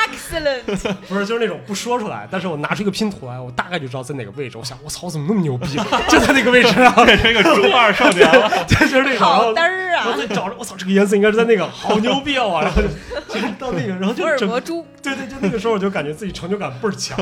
[0.05, 0.95] ，excellent。
[1.09, 4.59] 不是，就是那种不说出来，但是我拿出一个拼图来，我大概就知道在哪个位置。
[4.59, 5.77] 我想，我操，怎么那么牛逼？
[6.09, 8.51] 就在那个位置上，变成一个中二少年了。
[8.67, 9.21] 对，就是那种。
[9.21, 10.15] 然后好嘚儿啊！
[10.17, 12.61] 再找着，我操，这个颜色应该是在那个，好牛逼啊！
[12.63, 12.89] 然后就
[13.35, 17.17] 就是到那个，然后就福尔整摩猪，对对，就那个时候我就感觉自己成就感倍儿强，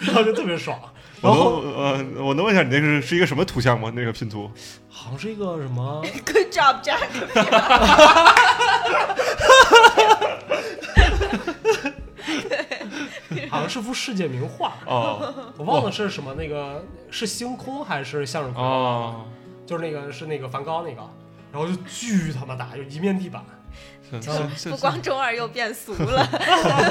[0.00, 0.78] 然后就特别爽。
[1.20, 3.92] 然后呃，我能问一下你那个是是一个什么图像吗？
[3.94, 4.48] 那个拼图？
[4.88, 7.08] 好像是一个什么， Good job, Jack。
[13.50, 18.62] 好像是幅世界名画，哦我忘了是什么，那个是星空还是向日葵？
[18.62, 19.24] 哦，
[19.66, 21.02] 就是那个是那个梵高那个，
[21.50, 23.42] 然后就巨他妈大，就一面地板。
[24.70, 26.26] 不光中二又变俗了，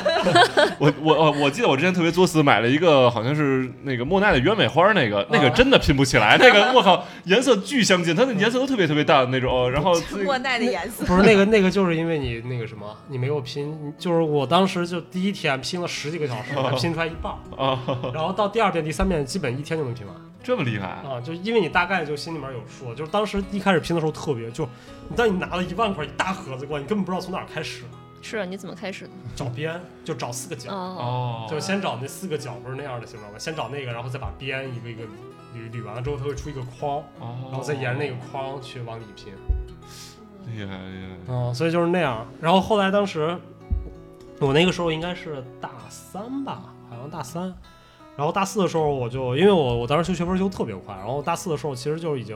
[0.78, 11.06] 我我哦，我记得我之前特别作死，买了一个好像是那个莫奈的鸢尾花，那个那个啊真的拼不起来，那个我靠，颜色巨相近，它的颜色都特别特别淡的那种，哦然后莫奈的颜色。
[11.06, 17.34] 不是那个那个，就是因为你那个什么，你没有拼，就是我当时就第一天拼了十几个小时，才拼出来一半
[18.14, 20.16] 然后到第二遍、第三遍基本一天就能拼完
[20.48, 21.20] 这么厉害，啊！
[21.20, 24.64] 就因为你大概就心里面有数，就是当时一开始拼的时候特别，就
[25.10, 27.84] 你当你拿了一万块一大盒子过来，你根本不知道从哪儿开始，
[28.22, 29.12] 是啊，你怎么开始的？
[29.36, 33.38] 找边就找四个角，哦，哦，就先找那四个角不是那样的形状吗？
[33.38, 39.34] 先找那个，然后再把边一个一个捋捋完了之后，它会出一个框，哦，然后再沿着那个框去往里拼。
[40.46, 42.26] 厉害厉害，嗯，所以就是那样。
[42.40, 43.38] 然后后来当时
[44.40, 47.54] 我那个时候应该是大三吧，好像大三。
[48.18, 52.36] 然后大四的时候我就因为我我当时修学分修特别快，然后大四的时候其实就已经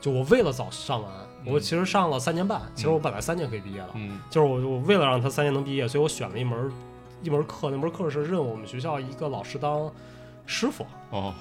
[0.00, 1.10] 就我为了早上完，
[1.44, 6.70] 我嗯其实上了三年半，其实我本来三年可以毕业了，嗯就是我我为了让他三年能毕业，所以我选了一门
[7.22, 9.90] 一门课，那门课是认我们学校一个老师当
[10.46, 10.86] 师傅。
[11.10, 11.34] 哦，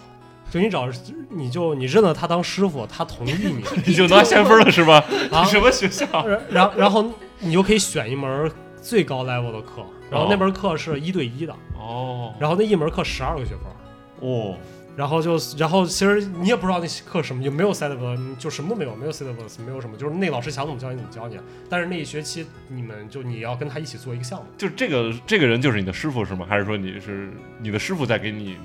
[0.50, 0.88] 就你找，
[1.30, 5.04] 你就你认了他当师傅，他同意你 你就拿先分了是吧？
[5.32, 6.06] 啊，什么学校？
[6.26, 7.06] 然然然后
[7.40, 8.52] 你就可以选一门
[8.82, 9.84] 最高 level 的课，
[10.14, 10.38] 然后那哦。
[10.38, 12.34] 门课是一对一的，哦。
[12.40, 14.56] 然后那一门课十二个学分，哦，
[14.96, 26.46] 然后就然后其实你也不知道那课什么，就没有 syllabus，就什么都没有，没有 syllabus，没有什么，就是那老师想怎么教你怎么教你，但是那一学期你们就你要跟他一起做一个项目，就这个这个人就是你的师傅是吗？
[26.48, 28.56] 还是说你是你的师傅在给你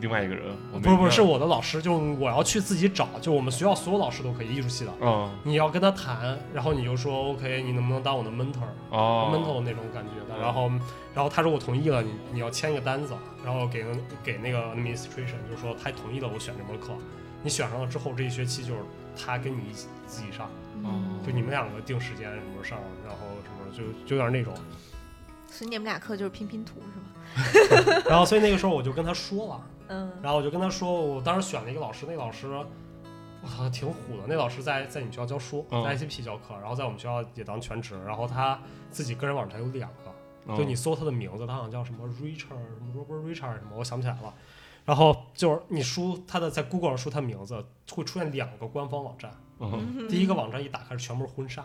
[0.00, 0.44] 另外一个人？
[0.72, 4.92] 我不是不是是我我的老师，就我要去自己找，就我们学校所有老师都可以艺术系的。
[5.00, 8.68] 嗯你要跟他谈，然后你就说 OK，你能不能当我的 mentor？
[8.90, 10.70] 哦 mentor 那种感觉的，嗯然后
[11.14, 13.84] 然后他如果同意了，你你要签一个单子，然后给
[14.22, 16.92] 给那个 administration，就是说他同意了我选这门课，
[17.42, 18.80] 你选上了之后，这一学期就是
[19.16, 20.48] 他跟你一起自己上，
[20.84, 24.54] 哦就你们两个定时间什么上，然后什么就就有点那种，
[25.48, 28.02] 所以你们俩课就是拼拼图是吧？
[28.08, 32.48] 然后所以那个时候我就跟他说了，嗯，然后我就跟他说，我当时选了一个老师，那个老师。
[33.40, 34.24] 我操，挺虎的。
[34.26, 37.96] 那老师在在你们学校教书，嗯在 ICP 教课，然后在我们学校也当全职。
[38.04, 38.58] 然后他
[38.90, 44.34] 自己个人网站有两个，哦就你搜他的名字，他好像叫什么 Richard 什么 Robert Richard 什么，我想不起来了。
[44.84, 49.30] 然后就是你输他的在 Google 上输他名字，会出现两个官方网站。
[49.60, 51.64] 嗯第一个网站一打开是全部是婚纱，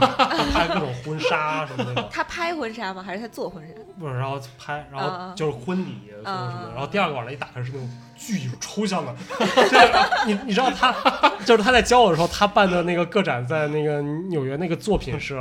[0.00, 3.02] 他拍各种婚纱什么那种， 他拍婚纱吗？
[3.02, 3.74] 还是他做婚纱？
[3.98, 6.70] 不是，然后拍，然啊后就是婚礼什么什么。
[6.74, 10.92] 然后第二个网站一打开是那种巨有抽象的， 就是你你知道他
[11.44, 15.40] 就是他在教我的时候，他办的那个个展在那个纽约那个作品是。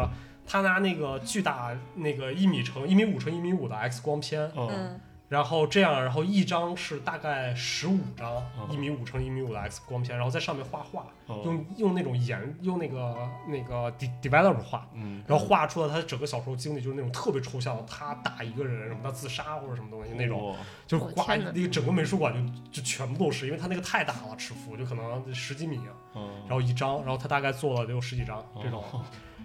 [0.52, 5.00] 他拿那个巨大那个一米乘一米五乘一米五的 X 光片，哦嗯
[5.30, 15.24] 然后这样，然后一张是大概十五张哦一米五乘一米五的 X 光片，然后在上面画画，哦用用那种颜用那个那个 de developer 画，嗯。
[15.28, 20.56] 然后画出了他整个小时候经历，就是那种特别抽象的，他打一个人什么他自杀或者什么东西那种，
[20.88, 21.52] 就是画我天哪。
[21.54, 25.80] 那个整个美术馆就就全部都是，因为他那个太大了，尺幅就可能十几米，
[26.16, 26.28] 嗯。
[26.48, 28.84] 然后一张，然后他大概做了得有十几张这种。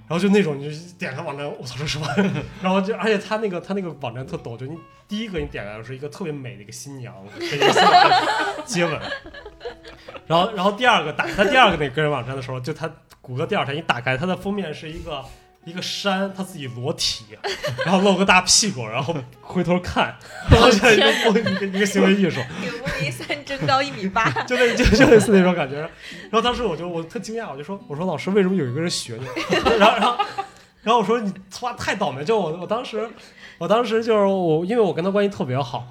[0.06, 2.06] 哦然后就那种，你就点开网站，我操，这什么？
[2.62, 4.76] 然后就，而且他那个他那个网站特逗，就你
[5.08, 8.22] 第一个你点开的是一个特别美的一个新娘跟一个新郎
[8.66, 9.00] 接吻，
[10.26, 12.90] 然后然后第二个打开第二个那个个人网站的时候，就他
[13.22, 15.24] 谷歌第二天一打开，他的封面是一个
[15.64, 17.24] 一个山，他自己裸体，
[17.86, 20.14] 然后露个大屁股，然后回头看，
[20.50, 22.40] 然后就一个一个一个行为艺术，
[23.44, 25.78] 给吴明森增高一米八， 就类就就类似那种感觉。
[25.80, 29.26] 然后当时我就我特惊讶，我就说我说老师为什么有一个人学你？
[29.78, 30.24] 然后然后
[30.82, 33.08] 然后我说你他妈太倒霉，就我我当时
[33.58, 35.86] 我当时就是我因为我跟他关系特别好。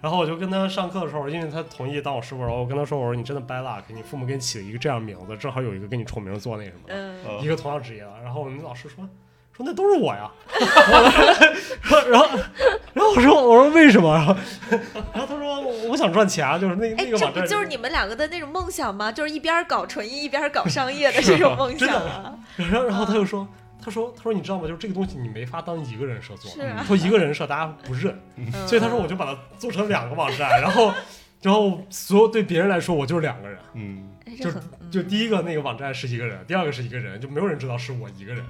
[0.00, 9.04] 然后我就跟他上课的时候，因为他同意当我师傅，然后我跟他说：“我说你真的 bad luck，你父母给你起了一个这样名字，正好有一个跟你重名做那什么，一个同样职业的。”然后我们老师说
[9.58, 10.30] ：“说那都是我呀。
[12.08, 12.26] 然后
[12.94, 14.14] 然后我说我说为什么？
[14.14, 14.34] 然后
[15.12, 19.12] 然后他说我想赚钱啊，就是那哎，那个网站不就是你们两个的那种梦想吗？
[19.12, 22.34] 就是一边搞纯艺一边搞商业的这种梦想啊！
[22.56, 23.46] 然后然后他就说。
[23.80, 24.66] 他说：“他说你知道吗？
[24.66, 30.92] 就是这个东西你没法当一个人设做，是啊说一个人设大家不认，嗯 所以他说我就把它做成两个网站，然后
[31.40, 34.50] 然后所有对别人来说我就是两个人，嗯，就
[34.90, 38.44] 就第一个那个网站是一个人，第二个是一个人，就没有人知道是我一个人。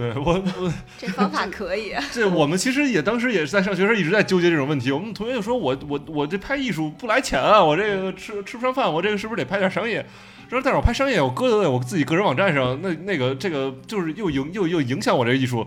[0.00, 4.90] 对我我这方法可以，这我们其实也当时也是在上学时候一直在纠结这种问题。
[4.90, 10.06] 我们同学就说我我我这拍艺术不来钱啊，我这个吃吃不上饭，我这个是不是得拍点商业？
[10.48, 15.66] 说但是我拍商业，我搁在我自己个人网站上，那那个这个就是又影又又影响我这个艺术。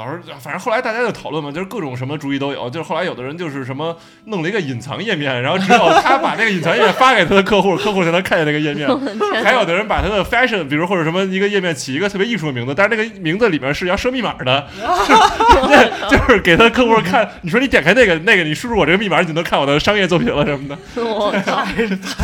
[0.00, 2.70] 老师，反正后来大家就讨论嘛，就是各种什么主意都有。
[2.70, 3.94] 就是后来有的人就是什么
[4.24, 8.88] 弄了一个隐藏页面，然后只有他把这个隐藏页面发给他的客户，客户才能看见那个页面。
[9.44, 14.66] 还有的人把他的 fashion，比如或者什么一个页面起一个特别艺术的名字，但是那个名字里面是要设密码的，
[16.08, 17.28] 就就是给他客户看。
[17.42, 21.64] 你说你点开那个那个，你输入我这个密码，你就能看我的商业作品了什么的，我操，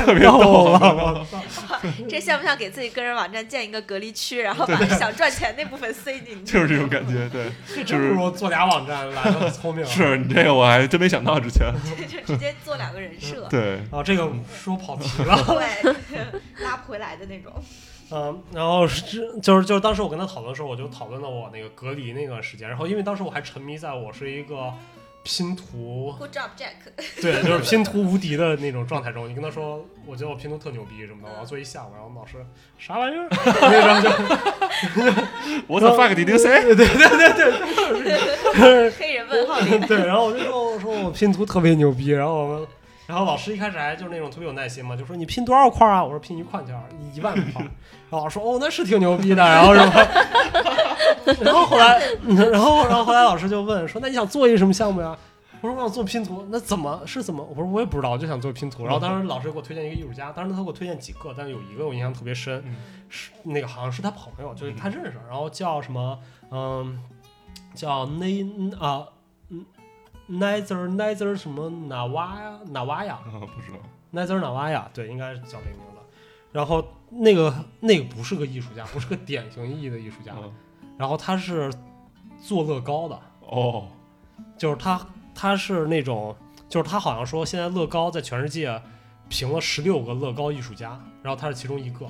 [0.04, 0.70] 特别逗。
[0.70, 1.26] 了，
[2.08, 6.52] 这像不像给自己个人网站建一个隔离区，然后把想赚钱那部分塞进去？
[6.52, 7.46] 就是这种感觉，对，
[7.84, 9.84] 这不如做俩网站来的聪明。
[9.86, 11.72] 是你这个我还真没想到之前，
[12.08, 15.36] 就直接做两个人设， 对，啊，这个说跑题了。
[15.44, 15.92] 对，
[16.64, 17.52] 拉不回来的那种。
[18.08, 24.72] 嗯，然后是就是就是当时我跟他讨论的时候，我就讨论了我那个隔离那段时间，然后因为当时我还沉迷在我是一个
[25.26, 26.86] 拼图，Good job, Jack。
[27.20, 29.28] 对，就是拼图无敌的那种状态中。
[29.28, 32.34] 你跟他说，我觉得我拼图特牛逼什么的，我要做一下午，然后老师
[32.78, 33.26] 啥玩意儿？
[33.60, 34.10] 那种就
[35.66, 36.62] 我操 fuck did you say？
[36.62, 38.14] 对对对对
[38.54, 39.80] 对，黑人问号脸。
[39.88, 42.66] 对，然后我就说我说我拼图特别牛逼，然后我们。
[43.06, 46.02] 然后老师一开始还就是那种特别有耐心嘛，就说你拼多少块啊？
[46.02, 46.74] 我说拼一块钱，
[47.14, 47.62] 一万块。
[47.62, 49.44] 然后老师说哦，那是挺牛逼的。
[49.44, 49.92] 然后什么？
[51.40, 55.16] 然后后来，嗯然后然后后来老师就问说，那你想做一个什么项目呀？
[55.62, 57.42] 我说我想做拼图，那怎么是怎么？
[57.42, 58.84] 我说我也不知道，我就想做拼图。
[58.84, 62.76] 然后当时老师给我推荐一个艺术家，当时他给我推荐几个，但是有一个我印象特别深，嗯
[63.08, 66.18] 是那个好像是他朋友，就是他认识，然后叫什么，
[66.50, 67.00] 嗯，
[67.74, 68.26] 叫那
[68.78, 69.06] 啊，
[69.48, 69.64] 嗯
[70.30, 73.78] ，Neither Neither 什么纳瓦呀纳瓦呀啊，不知道
[74.12, 75.96] ，Neither 纳瓦呀，对，应该是叫这个名字。
[76.52, 80.52] 然后那个那个不是个艺术家，不是个典型意义的艺术家，嗯
[80.98, 81.72] 然后他是
[82.40, 83.86] 做乐高的，哦，
[84.56, 86.34] 就是他他是那种，
[86.68, 88.80] 就是他好像说现在乐高在全世界
[89.28, 92.06] 评了十六个乐高艺术家，然后他是其中一个，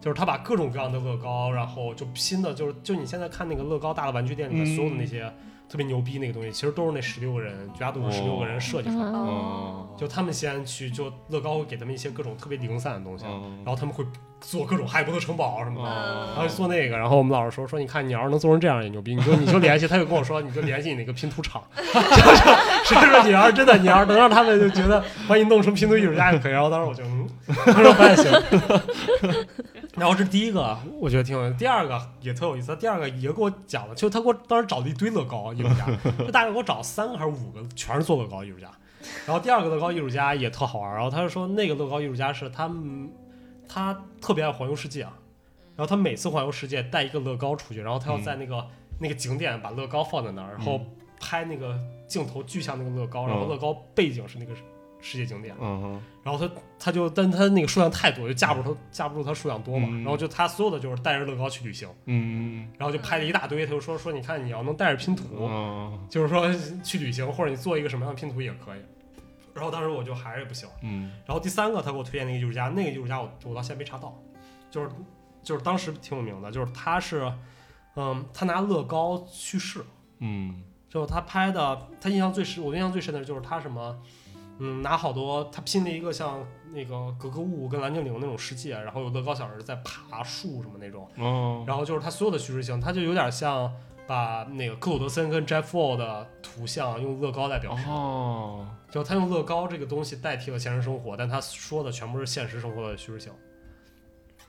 [0.00, 5.32] 就是他把各种各样的乐高，然后就拼的，就是就你现在看那个乐高大的玩具店里面嗯所有的那些
[5.70, 9.16] 特别牛逼那个东西，其实都是那十六个人，绝大多数十六个人设计出来的。
[9.16, 14.02] 哦就他们先去，就乐高会给他们一些各种特别零散的东西，嗯然后他们会
[14.40, 16.34] 做各种哈利波特城堡什么的。
[16.34, 26.52] 然后做那个，然后我们老师说说，你看你要是能做成这样也牛逼，你就你就联系，他就跟我说，你就联系你那个拼图厂， 就是说你要是真的，你要是能让他们就觉得把你弄成拼图艺术家就可以。
[26.52, 28.32] 然后当时我就嗯，我说不太行。
[30.00, 35.86] 然后这第一个我觉得挺有意思，第二个也特有意思，第二个也给我讲了，就他给我当时找了一堆乐高艺术家，
[36.18, 38.70] 就大概给我找三个还是五个，全是做乐高艺术家。
[39.26, 43.12] 然后第二个乐高艺术家也特好玩，然后他就说那个乐高艺术家是他们
[43.68, 45.12] 他特别爱环游世界啊，
[45.76, 48.66] 然后他每次环游世界带一个乐高出去，然后他要在那个、
[48.98, 50.80] 那个景点把乐高放在那儿，然后
[51.20, 54.54] 拍那个镜头巨像那个乐高，然后嗯乐高背景是那个
[55.02, 60.02] 世界景点，嗯然后他他就但他那个数量太多，就架不住他架不住他数量多嘛，嗯。
[60.02, 66.06] 然后就他所有的就是带着乐高去旅行，嗯然后就拍了一大堆，他就说说你看你要能带着拼图，嗯。
[66.08, 68.80] 就是说去旅行或者你做一个什么样的拼图也可以。
[69.54, 70.68] 然后当时我就还是不行。
[70.82, 71.10] 嗯。
[71.26, 74.14] 然后第三个他给我推荐那个艺术家，那个艺术家我我到现在没查到，
[74.70, 74.90] 就是
[75.42, 77.32] 就是当时挺有名的，就是他是，
[77.96, 79.82] 嗯，他拿乐高去世，
[80.18, 80.62] 嗯。
[80.90, 83.96] 就是他拍的，他印象最深，我印象最深的就是他什么，
[84.60, 93.72] 嗯，拿好多他拼了一个像那个格格巫跟蓝精灵那种世界，然后有乐高小人在爬树什么那种，嗯，然后就是他所有的叙事性，他就有点像
[94.06, 97.88] 把那个克鲁德森跟 Jeff Wall 的图像用乐高来表示。
[97.88, 103.32] 哦，就他用乐高这个东西代替了现实生活，但他说的全部是现实生活的叙事性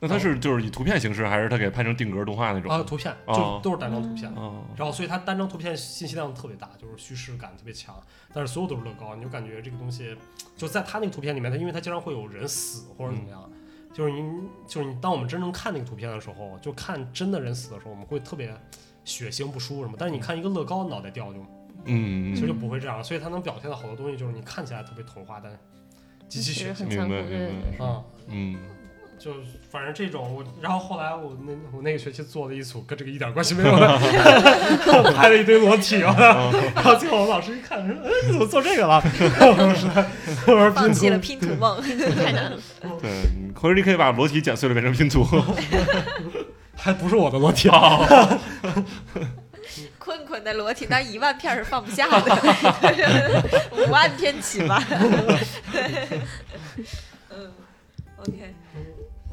[0.01, 2.71] 那它是就是以图片形式，还是他给拍成定格动画那种？
[2.71, 4.33] 啊，图片就哦都是单张图片。
[4.33, 7.95] 哦，然后，所以它单张图片信息量特别大，就是虚实感特别强，
[8.33, 10.17] 但是所有都是乐高，你就感觉这个东西
[10.57, 13.47] 就在它那个图片里面，它因为它经常会有人死或者怎么样，
[13.93, 14.23] 就是你
[14.67, 18.51] 就是你当我们真正看那个图片的时候，就看真的人死的时候，我们会特别
[19.05, 21.45] 血腥不舒服什么，但是你看一个乐高脑袋掉就
[21.85, 25.55] 嗯，其实就不会这样，所以它能表现的好多东西就是你看起来特别童话，但
[26.27, 27.85] 极其血很残酷，明白对对明白对。
[27.85, 28.03] 啊。
[28.29, 28.57] 嗯
[29.23, 29.31] 就
[29.69, 33.99] 反正这种我，然后后来我那我那个学期做了一组跟这个一点关系没有的，
[35.13, 38.99] 拍了一堆裸体，然后最后我们老师一看说，哎，你怎么做这个了？
[39.05, 39.89] 我说，
[40.47, 41.79] 我说放弃了拼拼图梦，
[42.15, 42.57] 太难了。
[42.99, 43.11] 对，
[43.53, 45.23] 或者你可以把裸体剪碎了变成拼图。
[46.75, 48.39] 还不是我的裸体啊，
[49.99, 53.43] 困困的裸体，那一万片是放不下的，
[53.77, 54.83] 五万片起吧。
[57.29, 57.51] 嗯
[58.17, 58.55] ，OK，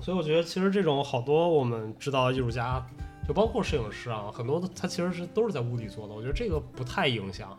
[0.08, 2.82] 所以我觉得其实这种好多我们知道的艺术家，
[3.26, 7.54] 就包括摄影师啊，很多他其实是都是在屋里做的，我觉得这个不太影响，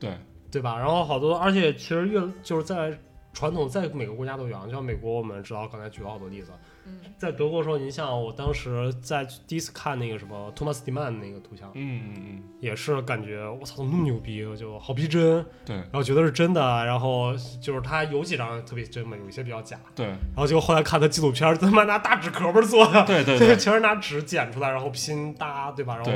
[0.00, 0.18] 对，
[0.50, 0.76] 对吧？
[0.76, 2.98] 然后好多，而且其实越就是在
[3.34, 6.52] 传统，在每个国家都有，就像美国，我们知道刚才举了好多例子，
[6.86, 7.00] 嗯。
[7.18, 15.76] 在德国的时候，您像我当时在第一次看那个什么托马斯蒂曼那个图像，嗯嗯也是感觉我操，怎么那么牛逼，就好逼真，嗯，对。
[15.76, 20.06] 然后觉得是真的，然后就是他有几张特别真嘛，有一些比较假，对。
[20.06, 25.96] 然后结果后来看他纪录片，他妈拿大纸壳儿做的，对对 对全是拿纸剪出来，然后拼搭，对吧？
[25.96, 26.12] 然后，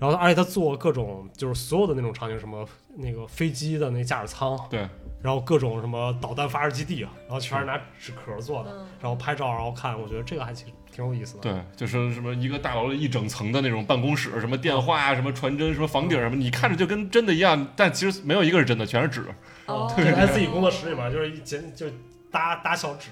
[0.00, 2.66] 然后而且他做各种就是所有的那种场景，什么
[2.96, 4.88] 那个飞机的那驾驶舱，对，
[5.20, 11.42] 然后各种什么导弹发射基地啊，然后全是拿纸壳做的，嗯然后拍照，然后看，我觉得这个还挺挺有意思的。
[11.42, 19.26] 对，就是什么一个大楼的一整层的那种办公室，什么电话啊，什么传真，什么房顶什么，你看着就跟真的一样，但其实没有一个是真的，全是纸。
[19.66, 21.86] 哦 就在自己工作室里面，就是一剪就
[22.30, 23.10] 搭搭小纸，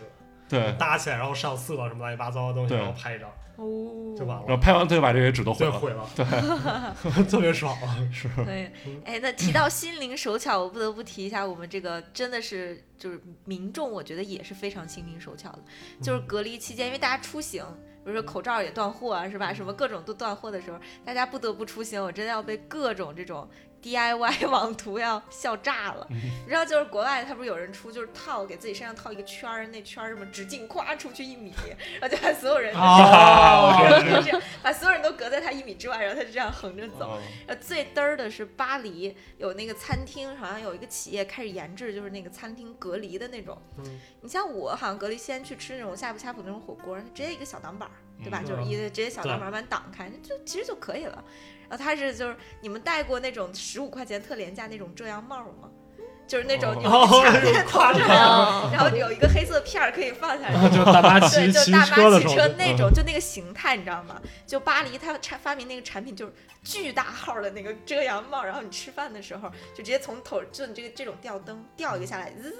[0.49, 5.73] 对，搭起来，然后上色什么乱七八糟的东西，然后拍一张哦，就完了，然后拍完他就把这些纸都毁了。
[5.73, 7.77] 对毁了，对， 特别爽。
[8.13, 8.71] 是，对，
[9.05, 15.59] 哎，那提到心灵手巧，我不得不提一下，我们这个真的是就是民众，我觉得也是非常心灵手巧的。
[16.03, 17.65] 就是隔离期间，因为大家出行，
[18.05, 19.55] 比如说口罩也断货啊，是吧？
[19.55, 23.49] 什么各种都断货的时候，大家不得不出行，我真的要被各种这种
[23.87, 26.07] DIY 网图要笑炸了。
[26.11, 26.17] 嗯
[26.47, 31.53] 你知道，就是国外他不是有人出就是套给自己身上套一个圈儿，那圈儿什么直径夸出去一米，
[32.01, 37.21] 然后就把所有人就这样把所有人都隔在他一米之外，然后他就这样横着走。
[37.61, 43.57] 最嘚儿的是巴黎有那个餐厅，好像有一个企业开始研制，就是那个餐厅隔离的那种。
[43.79, 48.41] 嗯你像我好像隔离先去吃那种呷哺呷哺那种火锅，直接一个小挡板儿，对吧？
[48.43, 51.23] 嗯就是一个直接小挡板儿把你挡开，就其实就可以了。
[51.69, 55.71] 然后他是就是你们戴过那种十五块钱特廉价那种遮阳帽吗？
[56.27, 64.21] 就是那种有哦卡在头上，哦然后有一个黑色片儿可以放下来然后就大巴对，骑骑就大车的时候巴骑车，那种，就那个形态，你知道吗？
[64.45, 66.33] 就巴黎它产发明那个产品就是
[66.65, 72.53] 巨大号的那个遮阳帽，然后你吃饭的时候就直接从头，就你这个这种吊灯吊一个下来，滋，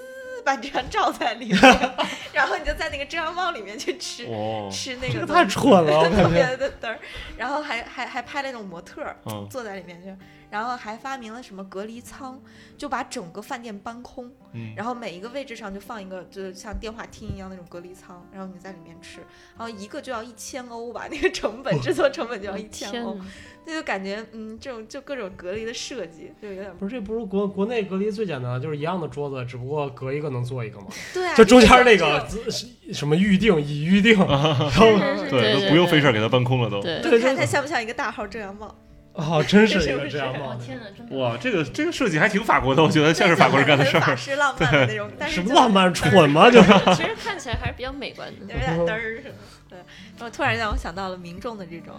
[0.47, 1.59] 把你这张罩在里面，
[2.31, 4.25] 然后你就在那个遮阳帽里面去吃。
[4.27, 6.29] 哦，吃那个这个太蠢了，我特。
[6.29, 6.97] 别的嘚儿，
[7.35, 9.03] 然后还还还拍那种模特
[9.49, 10.15] 坐在里面去，
[10.49, 12.39] 然后还发明了什么隔离舱，
[12.77, 19.19] 就把整个饭店搬空，嗯，然后每一个位置上就放一个，就是像电话厅一样那种隔离舱，然后你在里面吃，
[19.57, 23.17] 然后一个就要一千欧吧，那个成本制作成本就要一千欧！
[23.69, 30.87] 那就感觉嗯，这种就各种隔离的设计就有点不是，这不是国国内隔离最简单的，就是一样的桌子，只不过隔一个能坐一个嘛。
[31.13, 32.25] 对啊，就中间那个
[32.93, 34.85] 什么预定已预定， 然后
[35.29, 36.81] 对，都不用费事儿给它搬空了都。
[36.81, 38.73] 对，你看它像不像一个大号遮阳帽？
[39.17, 44.15] 哦，真是一是不是个这样帽子，哦天哪，哇，这个这个设计还挺法国的，我觉得像是法国人干的事儿。
[44.15, 46.49] 式浪漫的那种，但是什么浪漫蠢吗？
[46.51, 48.53] 就是其实看起来还是比较美观的。
[48.53, 49.21] 有点嘚儿
[49.69, 51.93] 然后突然让我想到了民众的这种。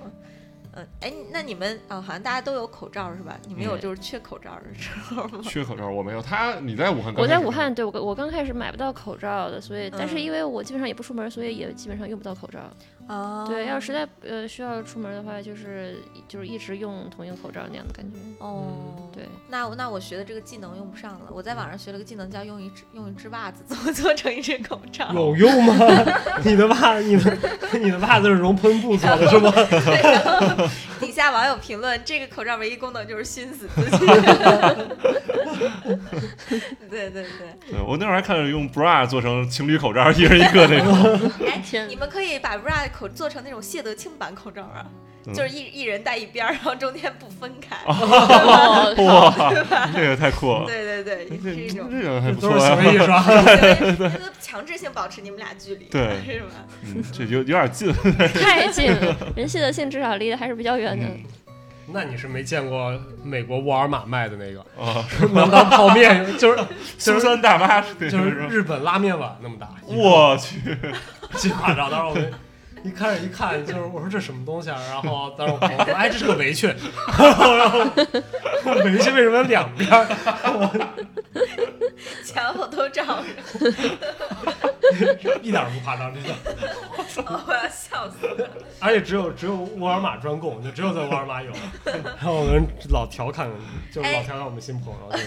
[0.75, 3.37] 嗯，哎，那你们啊、好像大家都有口罩是吧？
[3.49, 5.41] 你们有嗯就是缺口罩的时候吗？
[5.49, 7.27] 缺口罩我没有，他你在武汉我？
[7.27, 12.61] 在武汉，对我我刚开始买不到口罩的，所以但是嗯因为我基本上也不出门，所以也基本上用不到口罩。
[13.09, 15.97] 哦对，要实在呃需要出门的话，就是
[16.29, 18.19] 就是一直用同一个口罩那样的感觉。
[18.39, 21.27] 哦，对，那我那我学的这个技能用不上了。
[21.31, 25.11] 我在网上学了个技能，叫用一只用一只袜子 怎么做成一只口罩。
[25.15, 25.75] 有用吗？
[26.45, 27.37] 你的袜，你的
[27.81, 29.51] 你的袜子是熔喷布做的是吗？
[31.01, 34.07] 底下网友评论，这个口罩唯一功能就是熏死自己。
[36.91, 37.23] 对对对，
[37.71, 41.31] 对我那会儿还看着用 bra 做成情侣口罩，一人一个那种。
[41.47, 44.85] 哎，天你们可以把 bra 口做成那种谢德庆版口罩啊，
[45.27, 47.77] 嗯就是一一人戴一边儿，然后中间不分开。
[47.87, 48.95] 哦，
[49.37, 49.53] 哇，
[49.95, 50.65] 这个太酷了。
[50.67, 51.89] 对对对，这是一种。
[51.91, 52.77] 这个还不都错啊。
[52.77, 53.25] 是行为艺术啊。
[53.27, 56.47] 对，就是强制性保持你们俩距离，对是吧？
[56.85, 57.93] 嗯，这有有点近。
[58.35, 61.07] 太近了，人谢德庆至少离得还是比较远的。
[61.07, 61.23] 嗯
[61.91, 62.93] 那你是没见过
[63.25, 66.63] 美国沃尔玛卖的那个，啊，能当泡面，就是
[66.99, 70.59] 苏三大妈就是日本拉面碗那么大，我去，
[71.39, 71.91] 巨夸张。
[71.91, 72.31] 当时我们
[72.89, 74.81] 一开始一看，就是我说这什么东西啊？
[74.91, 76.69] 然后当时我朋友说，哎，这是个围裙。
[77.19, 77.81] 然后
[78.85, 79.89] 围裙为什么两边？
[82.25, 83.25] 前前后都照着，
[85.43, 86.35] 一点儿不夸张，真的。
[87.47, 88.49] 我要笑死了。
[88.81, 91.51] 而且只有只有沃尔玛专供，就只有在沃尔玛有。
[91.85, 93.51] 然后我们老调侃，
[93.93, 95.19] 就老调侃我们新朋友，就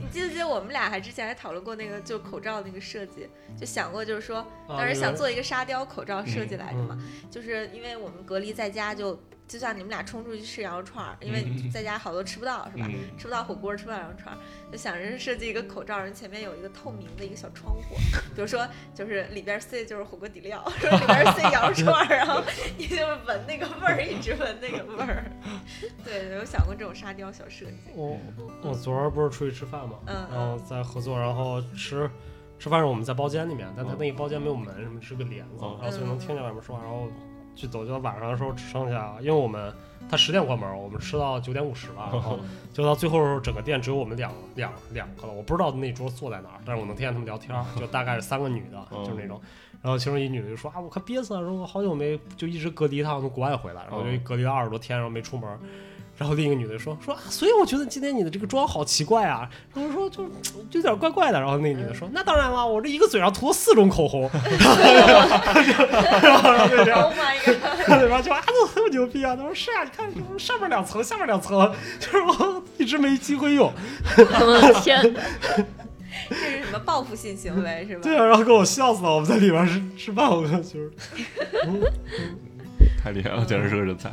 [0.00, 4.38] 你记不记得我们俩还之前还讨论过那个就口罩那个设计，就想过就是说，
[4.68, 9.18] 啊当时想做一个沙雕口罩设计来着嘛，嗯就是因为我们隔离在家就。
[9.48, 12.86] 就像你们俩冲出去吃羊肉串儿，因为嗯在家好多吃不到，是吧？
[12.88, 14.38] 嗯吃不到火锅，吃不到羊肉串儿，
[14.72, 17.94] 就想着设计一个口罩，人前面有一个透明的一个小窗户，
[18.34, 22.42] 比如说就是里边塞的就是火锅底料，说里边塞羊肉串儿，然后
[22.76, 25.30] 你就闻那个味儿，一直闻那个味儿。
[26.04, 27.76] 对，有想过这种沙雕小设计。
[27.94, 28.18] 我
[28.62, 32.10] 我昨儿不是出去吃饭嘛，嗯然后在合作，然后吃
[32.58, 37.08] 吃饭时候我们在包间里面，但他那个包间没有门，什么是个帘子，哦然后所以能听见外面说话，然后
[37.56, 39.72] 去走，到晚上的时候只剩下，因为我们
[40.08, 42.38] 他十点关门，我们吃到九点五十吧，然后
[42.72, 49.40] 就到最后时候，整个店只有我们两两两个了，我不知道那桌坐在哪儿，但是我能听见他们聊天儿，就大概是三个女的，哦就是那种。
[49.82, 55.58] 然后其中一女的就说啊，我快憋死了，说我好久没就一直隔离一趟从国外回来，然后就哦隔离了二十多天，然后没出门。
[56.16, 60.26] 然后另一个女的说说啊，所以我觉得今天你的这个妆好奇怪啊，然后说就
[60.70, 61.38] 就有点怪怪的。
[61.38, 64.40] 然后那个女的说，那当然了，我这一个嘴上涂了四种口红， 然
[66.38, 67.12] 后然后就这样， Oh！
[68.00, 68.20] 对吧？
[68.20, 69.36] 就啊，都很牛逼啊！
[69.36, 73.72] 他说是啊，你看上面两层，下面两层，就是我一直没机会用。
[74.16, 75.14] 我的天，
[76.28, 78.00] 这是什么报复性行为是吧？
[78.02, 79.14] 对啊，然后给我笑死了。
[79.14, 80.90] 我们在里边吃吃饭，我就是
[83.02, 84.10] 太厉害了，简直是个人才。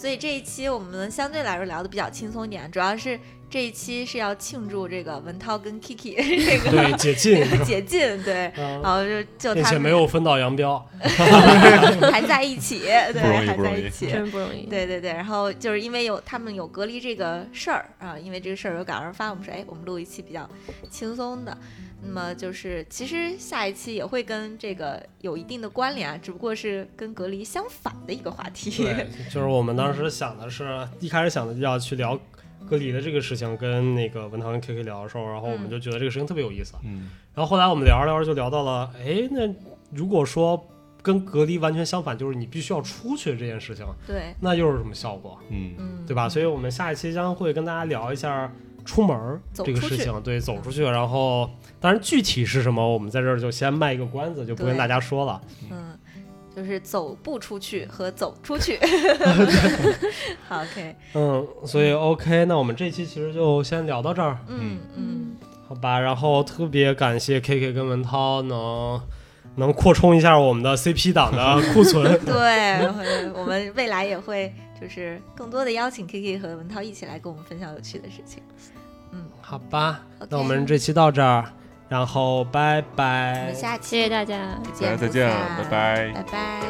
[0.00, 3.18] 所以这一期我们相对来说聊的比较轻松一点，主要是
[3.50, 6.14] 这一期是要庆祝这个文涛跟 Kiki
[6.46, 10.86] 这个对解禁， 解禁，对，嗯然后就就并且他们没有分道扬镳。
[12.12, 12.78] 还在一起，
[13.12, 14.08] 对，不容易还不容易在一起。
[14.08, 14.66] 真不容易。
[14.66, 20.48] 对对对，然后就是因为有他们有隔离这个事儿啊，因为这个事儿有感而发，我们说，哎，我们录一期比较
[20.88, 21.58] 轻松的。
[22.02, 28.70] 那么就是，其实下一期也会跟这个有一定的关联啊，只不过是跟隔离相反的一个话题。
[28.70, 32.18] 对， 就是我们当时想的是，一开始想的要去聊
[32.68, 36.74] 隔离的这个事情，跟那个文涛跟 KK 聊的时候，然后我们嗯就觉得这个事情特别有意思。
[36.84, 39.48] 嗯然后后来我们聊着聊着就聊到了，哎，那
[39.92, 40.68] 如果说
[41.02, 45.38] 跟隔离完全相反，就是你必须要出去这件事情，对，那又是什么效果？
[45.48, 46.28] 嗯嗯，对吧？
[46.28, 48.52] 所以我们下一期将会跟大家聊一下
[48.88, 50.82] 出门儿走出去这个事情，对，走出去。
[50.82, 55.38] 然后，当然具体是什么，我们在这儿就先卖一个关子，就不跟大家说了。
[55.70, 55.98] 嗯，
[56.56, 58.78] 就是走不出去和走出去。
[60.48, 65.36] 好，OK，嗯，所以 OK，那我们这期其实就先聊到这儿，嗯嗯，
[65.68, 66.00] 好吧？
[66.00, 68.98] 然后特别感谢 KK 跟文涛能
[69.56, 72.18] 能扩充一下我们的 CP 档的 库存。
[72.24, 78.42] 对，会我们未来也会就是更多的邀请 Kiki 和文涛一起来跟我们分享有趣的事情。
[79.48, 81.42] 好吧，那我们这期到这儿，
[81.88, 84.36] 然后拜拜，我们下期谢谢大家，
[84.78, 85.26] 大家再见，
[85.56, 86.60] 拜拜，拜拜。